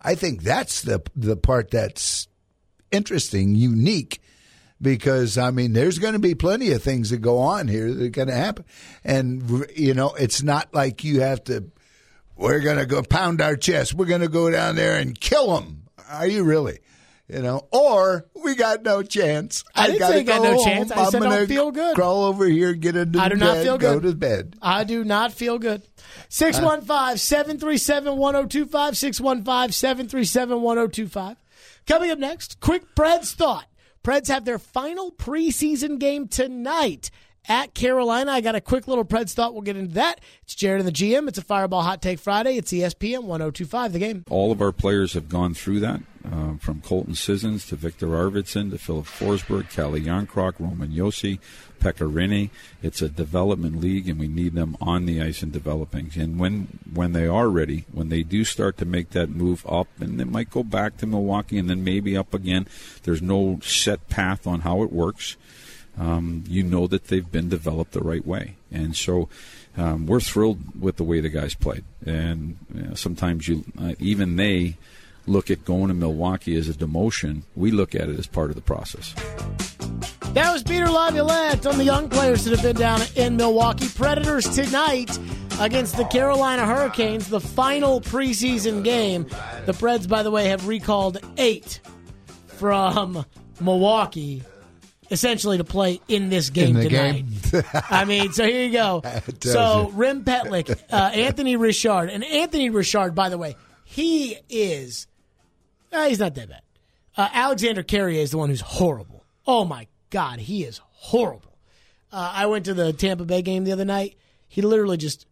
[0.00, 2.26] I think that's the the part that's
[2.90, 4.20] interesting, unique,
[4.80, 8.04] because I mean, there's going to be plenty of things that go on here that
[8.04, 8.64] are going to happen,
[9.04, 11.70] and you know, it's not like you have to.
[12.36, 13.94] We're going to go pound our chest.
[13.94, 15.84] We're going to go down there and kill them.
[16.10, 16.80] Are you really?
[17.28, 19.64] You know, or we got no chance.
[19.74, 20.90] I didn't gotta say got go no chance.
[20.90, 21.10] I home.
[21.10, 21.94] said I'm I don't gonna feel good.
[21.94, 24.56] Crawl over here, get into I do bed, not feel go to bed.
[24.60, 25.82] I do not feel good.
[26.28, 28.96] 615 737 1025.
[28.96, 31.36] 615 737 1025.
[31.86, 33.66] Coming up next, quick Pred's thought.
[34.04, 37.10] Preds have their final preseason game tonight
[37.48, 38.32] at Carolina.
[38.32, 39.52] I got a quick little Preds thought.
[39.52, 40.20] We'll get into that.
[40.42, 41.28] It's Jared and the GM.
[41.28, 42.56] It's a Fireball Hot Take Friday.
[42.56, 44.24] It's E ESPN 1025, the game.
[44.28, 46.00] All of our players have gone through that,
[46.30, 51.38] um, from Colton Sissons to Viktor Arvidsson to Filip Forsberg, Calle Jarnkrok, Roman Josi,
[51.80, 52.50] Pekka Rinne.
[52.82, 56.10] It's a development league, and we need them on the ice and developing.
[56.16, 59.88] And when when they are ready, when they do start to make that move up,
[60.00, 62.66] and they might go back to Milwaukee and then maybe up again.
[63.02, 65.36] There's no set path on how it works.
[65.98, 69.28] Um, you know that they've been developed the right way, and so
[69.76, 71.84] um, we're thrilled with the way the guys played.
[72.04, 74.76] And you know, sometimes you, uh, even they,
[75.26, 77.42] look at going to Milwaukee as a demotion.
[77.56, 79.14] We look at it as part of the process.
[80.34, 83.86] That was Peter Laviolette on the young players that have been down in Milwaukee.
[83.94, 85.18] Predators tonight
[85.60, 89.24] against the Carolina Hurricanes, the final preseason game.
[89.66, 91.80] The Preds, by the way, have recalled eight
[92.46, 93.26] from
[93.60, 94.42] Milwaukee,
[95.10, 97.24] essentially to play in this game In the tonight.
[97.50, 97.62] game.
[97.90, 99.02] I mean, so here you go.
[99.40, 99.90] So.
[99.92, 103.54] Rem Pitlick, uh, Anthony Richard, and Anthony Richard, by the way,
[103.84, 105.06] he is.
[105.92, 106.62] He's not that bad.
[107.16, 109.24] Uh, Alexandre Carrier is the one who's horrible.
[109.46, 111.58] Oh my God, he is horrible.
[112.10, 114.16] Uh, I went to the Tampa Bay game the other night.
[114.48, 115.26] He literally just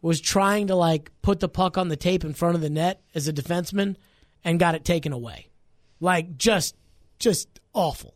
[0.00, 3.02] was trying to like put the puck on the tape in front of the net
[3.14, 3.96] as a defenseman
[4.44, 5.48] and got it taken away.
[6.00, 6.74] Like just,
[7.18, 8.14] just awful.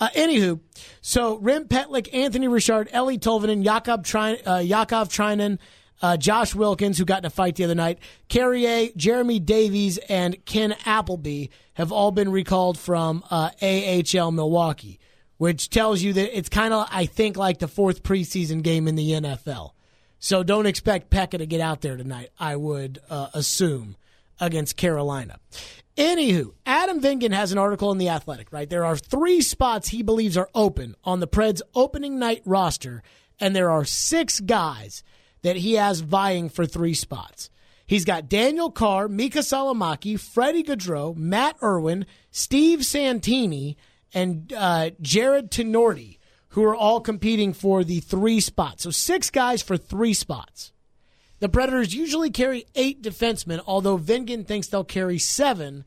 [0.00, 0.60] Uh, anywho,
[1.02, 5.58] so Rem Pitlick, Anthony Richard, Eeli Tolvanen, Jakub Tri- uh, Yakov Trenin,
[6.02, 7.98] uh, Josh Wilkins, who got in a fight the other night,
[8.28, 14.98] Carrier, Jeremy Davies, and Ken Appleby have all been recalled from uh, AHL Milwaukee,
[15.36, 18.94] which tells you that it's kind of, I think, like the fourth preseason game in
[18.94, 19.72] the NFL.
[20.18, 23.96] So don't expect Pekka to get out there tonight, I would uh, assume,
[24.38, 25.38] against Carolina.
[25.96, 28.68] Anywho, Adam Vingan has an article in The Athletic, right?
[28.68, 33.02] There are three spots he believes are open on the Preds opening night roster,
[33.38, 35.02] and there are six guys
[35.42, 37.50] that he has vying for three spots.
[37.86, 43.76] He's got Daniel Carr, Miikka Salomaki, Freddie Gaudreau, Matt Irwin, Steve Santini,
[44.14, 46.18] and uh, Jarred Tinordi,
[46.50, 48.84] who are all competing for the three spots.
[48.84, 50.72] So six guys for three spots.
[51.40, 55.84] The Predators usually carry eight defensemen, although Vingan thinks they'll carry seven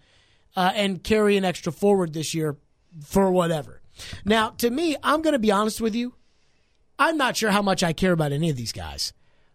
[0.55, 2.57] uh, and carry an extra forward this year
[3.05, 3.81] for whatever.
[4.25, 6.15] Now, to me, I'm going to be honest with you.
[6.97, 9.13] I'm not sure how much I care about any of these guys.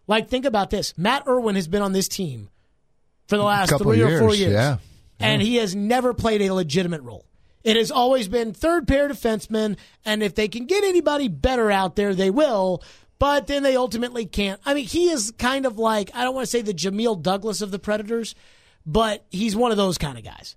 [0.09, 2.49] Like, think about this Matt Irwin has been on this team
[3.27, 4.53] for the last three or four years, years.
[4.53, 4.77] yeah.
[5.19, 7.25] And he has never played a legitimate role.
[7.63, 11.95] It has always been third pair defenseman, and if they can get anybody better out
[11.95, 12.81] there, they will.
[13.19, 14.59] But then they ultimately can't.
[14.65, 17.61] I mean, he is kind of like I don't want to say the Jamil Douglas
[17.61, 18.33] of the Predators,
[18.87, 20.55] but he's one of those kind of guys.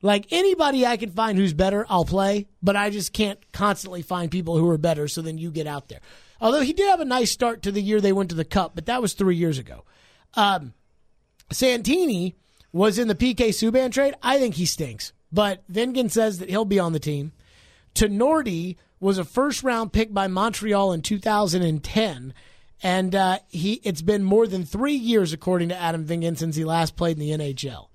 [0.00, 4.30] Like anybody I can find who's better, I'll play, but I just can't constantly find
[4.30, 5.08] people who are better.
[5.08, 6.00] So then you get out there.
[6.40, 8.74] Although he did have a nice start to the year they went to the Cup,
[8.74, 9.84] but that was three years ago.
[10.34, 10.74] Um,
[11.50, 12.34] Santini
[12.72, 14.14] was in the PK Subban trade.
[14.22, 17.32] I think he stinks, but Vingan says that he'll be on the team.
[17.94, 22.34] Tinordi was a first round pick by Montreal in 2010,
[22.82, 26.64] and uh, he it's been more than three years, according to Adam Vingan, since he
[26.64, 27.88] last played in the NHL.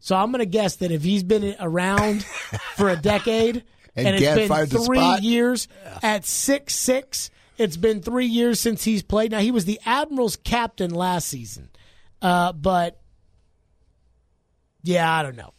[0.00, 2.24] So I'm going to guess that if he's been around
[2.76, 3.64] for a decade
[3.98, 5.66] And and, it's been three years
[6.02, 9.32] at six six, it's been three years since he's played.
[9.32, 11.68] Now he was the Admirals captain last season,
[12.22, 13.00] uh, but
[14.82, 15.52] yeah, I don't know.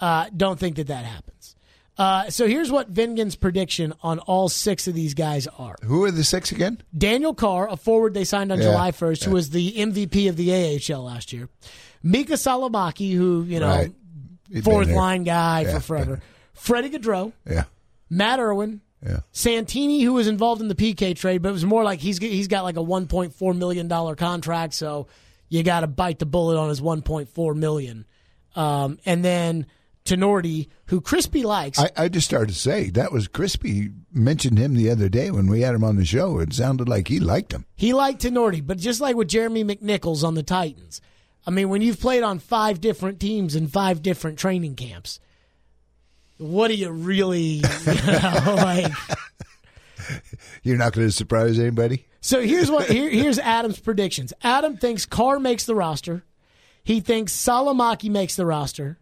[0.00, 1.54] Uh, don't think that that happens.
[1.98, 5.76] Uh, so here's what Vingan's prediction on all six of these guys are.
[5.84, 6.82] Who are the six again?
[6.96, 10.36] Daniel Carr, a forward they signed on Yeah, July 1st, who was the MVP of
[10.36, 11.48] the AHL last year.
[12.02, 13.92] Miikka Salomaki, who, you know, Right.
[14.64, 15.74] Fourth line guy Yeah.
[15.74, 16.20] for forever.
[16.54, 17.64] Freddie Gaudreau, Yeah.
[18.10, 19.20] Matt Irwin, Yeah.
[19.32, 22.48] Santini, who was involved in the PK trade, but it was more like he's he's
[22.48, 25.08] got like a 1.4 million dollar contract, so
[25.48, 28.06] you got to bite the bullet on his 1.4 million.
[28.54, 29.66] Um, and then
[30.04, 31.78] Tinordi, who Crispy likes.
[31.78, 35.46] I, I just started to say that was Crispy mentioned him the other day when
[35.46, 36.38] we had him on the show.
[36.38, 37.66] It sounded like he liked him.
[37.74, 41.00] He liked Tinordi, but just like with Jeremy McNichols on the Titans,
[41.46, 45.18] I mean, when you've played on five different teams in five different training camps,
[46.42, 48.92] what do you really, you know, like?
[50.62, 52.06] You're not going to surprise anybody.
[52.20, 54.32] So here's what here, here's Adam's predictions.
[54.42, 56.24] Adam thinks Carr makes the roster.
[56.84, 58.98] He thinks Salomaki makes the roster,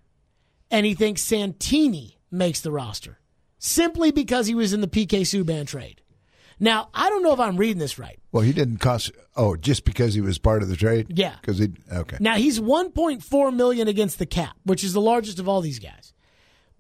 [0.71, 3.19] and he thinks Santini makes the roster,
[3.59, 6.03] simply because he was in the PK Subban trade.
[6.59, 8.19] Now I don't know if I'm reading this right.
[8.33, 9.13] Well, he didn't cost.
[9.35, 11.07] Oh, just because he was part of the trade.
[11.19, 11.35] Yeah.
[11.41, 11.71] Because he.
[11.91, 12.19] Okay.
[12.21, 16.13] Now he's 1.4 million against the cap, which is the largest of all these guys.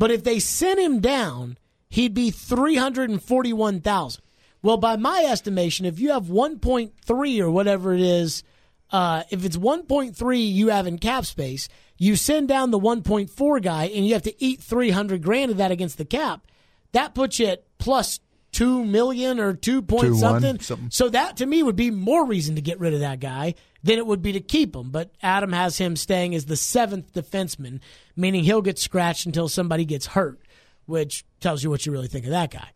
[0.00, 1.58] But if they sent him down,
[1.90, 4.22] he'd be 341,000.
[4.62, 8.42] Well, by my estimation, if you have 1.3 or whatever it is,
[8.90, 13.84] uh, if it's 1.3 you have in cap space, you send down the 1.4 guy
[13.84, 16.46] and you have to eat 300 grand of that against the cap.
[16.92, 18.20] That puts you at plus
[18.52, 20.60] 2 million or 2 point Two, one, something.
[20.60, 20.90] something.
[20.90, 23.98] So that to me would be more reason to get rid of that guy than
[23.98, 24.90] it would be to keep him.
[24.90, 27.80] But Adam has him staying as the seventh defenseman,
[28.16, 30.40] meaning he'll get scratched until somebody gets hurt,
[30.86, 32.70] which tells you what you really think of that guy.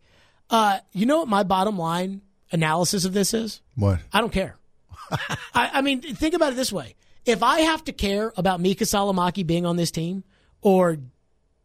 [0.49, 3.61] Uh, you know what my bottom line analysis of this is?
[3.75, 3.99] What?
[4.13, 4.57] I don't care.
[5.53, 6.95] I, I mean, think about it this way:
[7.25, 10.23] if I have to care about Miikka Salomaki being on this team,
[10.61, 10.97] or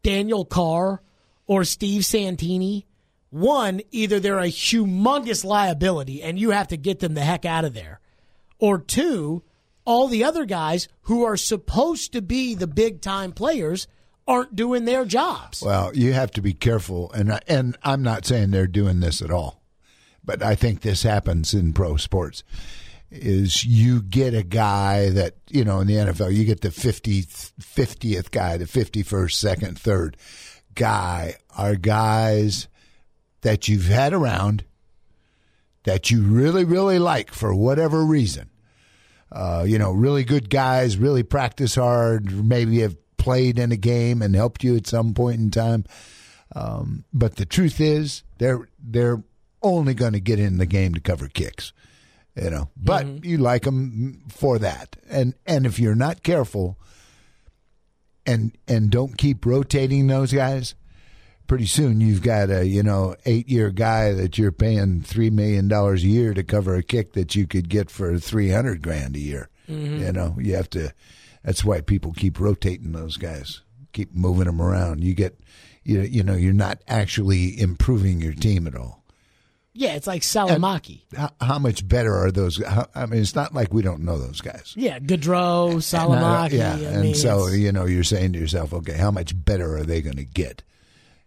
[0.03, 1.01] Daniel Carr,
[1.47, 2.85] or Steve Santini,
[3.29, 7.65] one, either they're a humongous liability and you have to get them the heck out
[7.65, 7.99] of there,
[8.61, 9.43] or two,
[9.83, 13.87] all the other guys who are supposed to be the big time players
[14.27, 15.61] aren't doing their jobs.
[15.61, 19.21] Well, you have to be careful, and I- and I'm not saying they're doing this
[19.21, 19.61] at all,
[20.23, 22.43] but I think this happens in pro sports.
[23.09, 27.51] Is you get a guy that you know in the NFL, you get the 50th,
[27.59, 30.15] 50th guy, the 51st, second, third
[30.75, 32.69] guy are guys
[33.41, 34.63] that you've had around
[35.83, 38.49] that you really, really like for whatever reason.
[39.31, 44.21] Uh, you know, really good guys, really practice hard, maybe have played in a game
[44.21, 45.85] and helped you at some point in time.
[46.53, 49.23] Um, but the truth is, they're they're
[49.61, 51.71] only going to get in the game to cover kicks,
[52.35, 52.69] you know.
[52.75, 56.77] But you like them for that, and and if you're not careful,
[58.25, 60.75] and and don't keep rotating those guys,
[61.47, 65.67] pretty soon you've got a you know eight year guy that you're paying three million
[65.67, 69.15] dollars a year to cover a kick that you could get for three hundred grand
[69.15, 69.49] a year.
[69.69, 69.99] Mm-hmm.
[70.03, 70.93] You know, you have to.
[71.43, 73.61] That's why people keep rotating those guys,
[73.93, 75.03] keep moving them around.
[75.03, 75.39] You get,
[75.83, 78.99] you you know, you're not actually improving your team at all.
[79.73, 81.03] Yeah, it's like Salomaki.
[81.15, 82.61] How, how much better are those?
[82.61, 84.73] How, I mean, it's not like we don't know those guys.
[84.75, 86.57] yeah, Gaudreau, uh, Salomaki.
[86.57, 89.77] yeah, I and so it's- you know, you're saying to yourself, okay, how much better
[89.77, 90.61] are they going to get?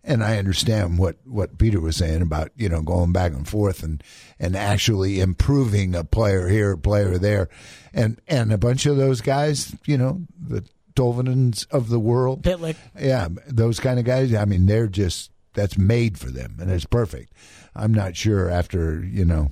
[0.07, 3.83] And I understand what, what Peter was saying about you know going back and forth
[3.83, 4.03] and
[4.39, 7.49] and actually improving a player here, a player there,
[7.93, 12.77] and and a bunch of those guys, you know, the Tolvanens of the world, Pitlick.
[12.99, 14.35] yeah, those kind of guys.
[14.35, 17.33] I mean, they're just that's made for them, and it's perfect.
[17.75, 19.51] I'm not sure after you know,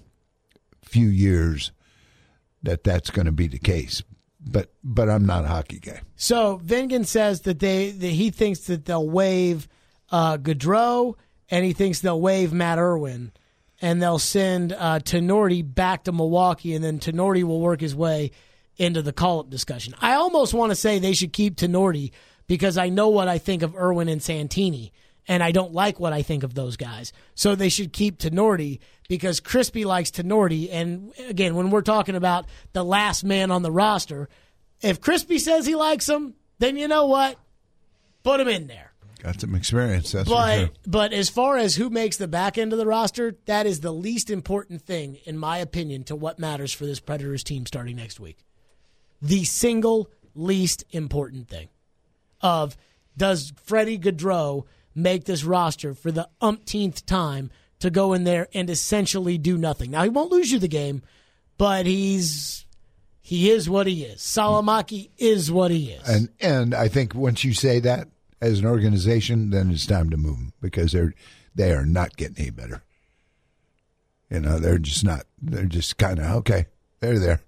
[0.82, 1.72] few years
[2.62, 4.03] that that's going to be the case,
[4.40, 6.03] but but I'm not a hockey guy.
[6.14, 9.68] So Vingan says that they that he thinks that they'll waive
[10.13, 11.15] uh, Gaudreau
[11.51, 13.33] and he thinks they'll waive Matt Irwin
[13.81, 18.31] and they'll send uh, Tinordi back to Milwaukee and then Tinordi will work his way
[18.77, 19.95] into the call up discussion.
[20.01, 22.13] I almost want to say they should keep Tinordi
[22.47, 24.93] because I know what I think of Irwin and Santini
[25.29, 27.13] and I don't like what I think of those guys.
[27.35, 30.69] So they should keep Tinordi because Crispy likes Tinordi.
[30.71, 34.29] And again, when we're talking about the last man on the roster,
[34.81, 37.39] if Crispy says he likes him, then you know what?
[38.25, 38.91] Put him in there.
[39.23, 40.11] Got some experience.
[40.11, 40.70] That's But sure.
[40.85, 43.93] but as far as who makes the back end of the roster, that is the
[43.93, 48.18] least important thing, in my opinion, to what matters for this Predators team starting next
[48.18, 48.39] week.
[49.20, 51.68] The single least important thing
[52.41, 52.77] of
[53.16, 54.64] does Freddie Gaudreau
[54.95, 59.93] make this roster for the umpteenth time to go in there and essentially do nothing?
[59.93, 61.01] Now he won't lose you the game,
[61.59, 62.66] but he's
[63.20, 64.20] he is what he is.
[64.20, 66.09] Salomaki is what he is.
[66.09, 68.09] And and I think once you say that
[68.43, 71.14] as an organization, then it's time to move them because they're
[71.55, 72.82] they are not getting any better.
[74.28, 75.24] You know, they're just not.
[75.40, 76.66] They're just kind of okay.
[77.01, 77.40] They're there.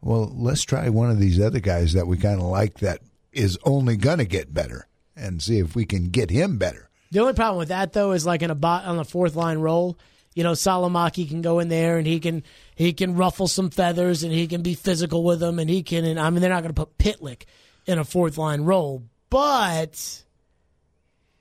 [0.00, 3.00] Well, let's try one of these other guys that we kind of like that
[3.32, 4.86] is only going to get better
[5.16, 6.88] and see if we can get him better.
[7.10, 9.58] The only problem with that though is like in a bot on a fourth line
[9.58, 9.98] role,
[10.34, 12.44] you know, Salomaki can go in there and he can
[12.76, 16.04] he can ruffle some feathers and he can be physical with them and he can
[16.04, 17.44] and I mean they're not going to put Pitlick
[17.86, 20.22] in a fourth line role, but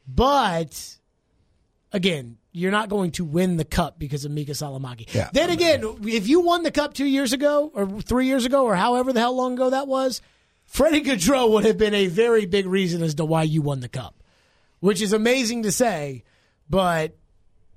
[0.07, 0.97] but
[1.91, 5.13] again, you're not going to win the cup because of Miikka Salomaki.
[5.13, 5.29] Yeah.
[5.31, 8.75] Then again, if you won the cup two years ago or three years ago or
[8.75, 10.21] however the hell long ago that was,
[10.65, 13.89] Freddie Gaudreau would have been a very big reason as to why you won the
[13.89, 14.17] cup
[14.79, 16.23] which is amazing to say,
[16.69, 17.15] but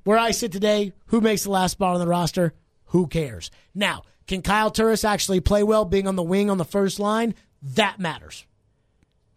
[0.04, 2.54] where I sit today, who makes the last spot on the roster?
[2.86, 3.50] Who cares?
[3.74, 7.34] Now, can Kyle Turris actually play well being on the wing on the first line?
[7.62, 8.44] That matters.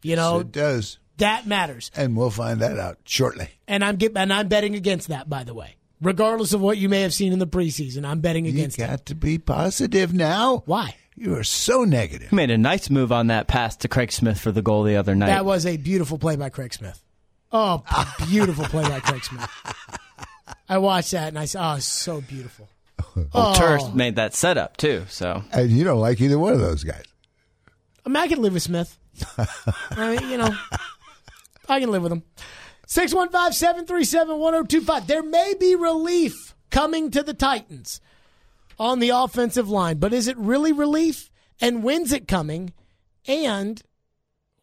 [0.01, 1.91] You know, it does, that matters.
[1.95, 3.49] and we'll find that out shortly.
[3.67, 5.75] And I'm get, and I'm betting against that, by the way.
[6.01, 8.77] Regardless of what you may have seen in the preseason, I'm betting against.
[8.77, 9.05] You got that.
[9.07, 10.63] to be positive now.
[10.65, 10.95] Why?
[11.15, 12.29] You are so negative.
[12.31, 14.95] He made a nice move on that pass to Craig Smith for the goal the
[14.97, 15.27] other night.
[15.27, 16.99] That was a beautiful play by Craig Smith.
[17.51, 17.83] Oh,
[18.27, 19.47] beautiful play by Craig Smith.
[20.67, 22.67] I watched that and I said, "Oh, it's so beautiful."
[23.15, 23.53] Well, Oh.
[23.55, 25.03] Turf made that setup too.
[25.07, 27.03] So And you don't like either one of those guys.
[28.05, 28.97] I mean, I can live with Smith.
[29.91, 30.49] I mean, you know,
[31.67, 32.23] I can live with them.
[32.87, 35.07] 615 737 1025.
[35.07, 38.01] There may be relief coming to the Titans
[38.79, 41.31] on the offensive line, but is it really relief?
[41.61, 42.73] And when's it coming?
[43.27, 43.81] And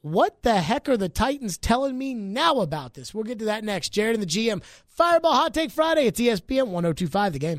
[0.02, 3.14] what the heck are the Titans telling me now about this?
[3.14, 3.90] We'll get to that next.
[3.90, 4.62] Jared and the GM.
[4.86, 6.06] Fireball Hot Take Friday.
[6.06, 7.58] It's ESPN 1025, the game.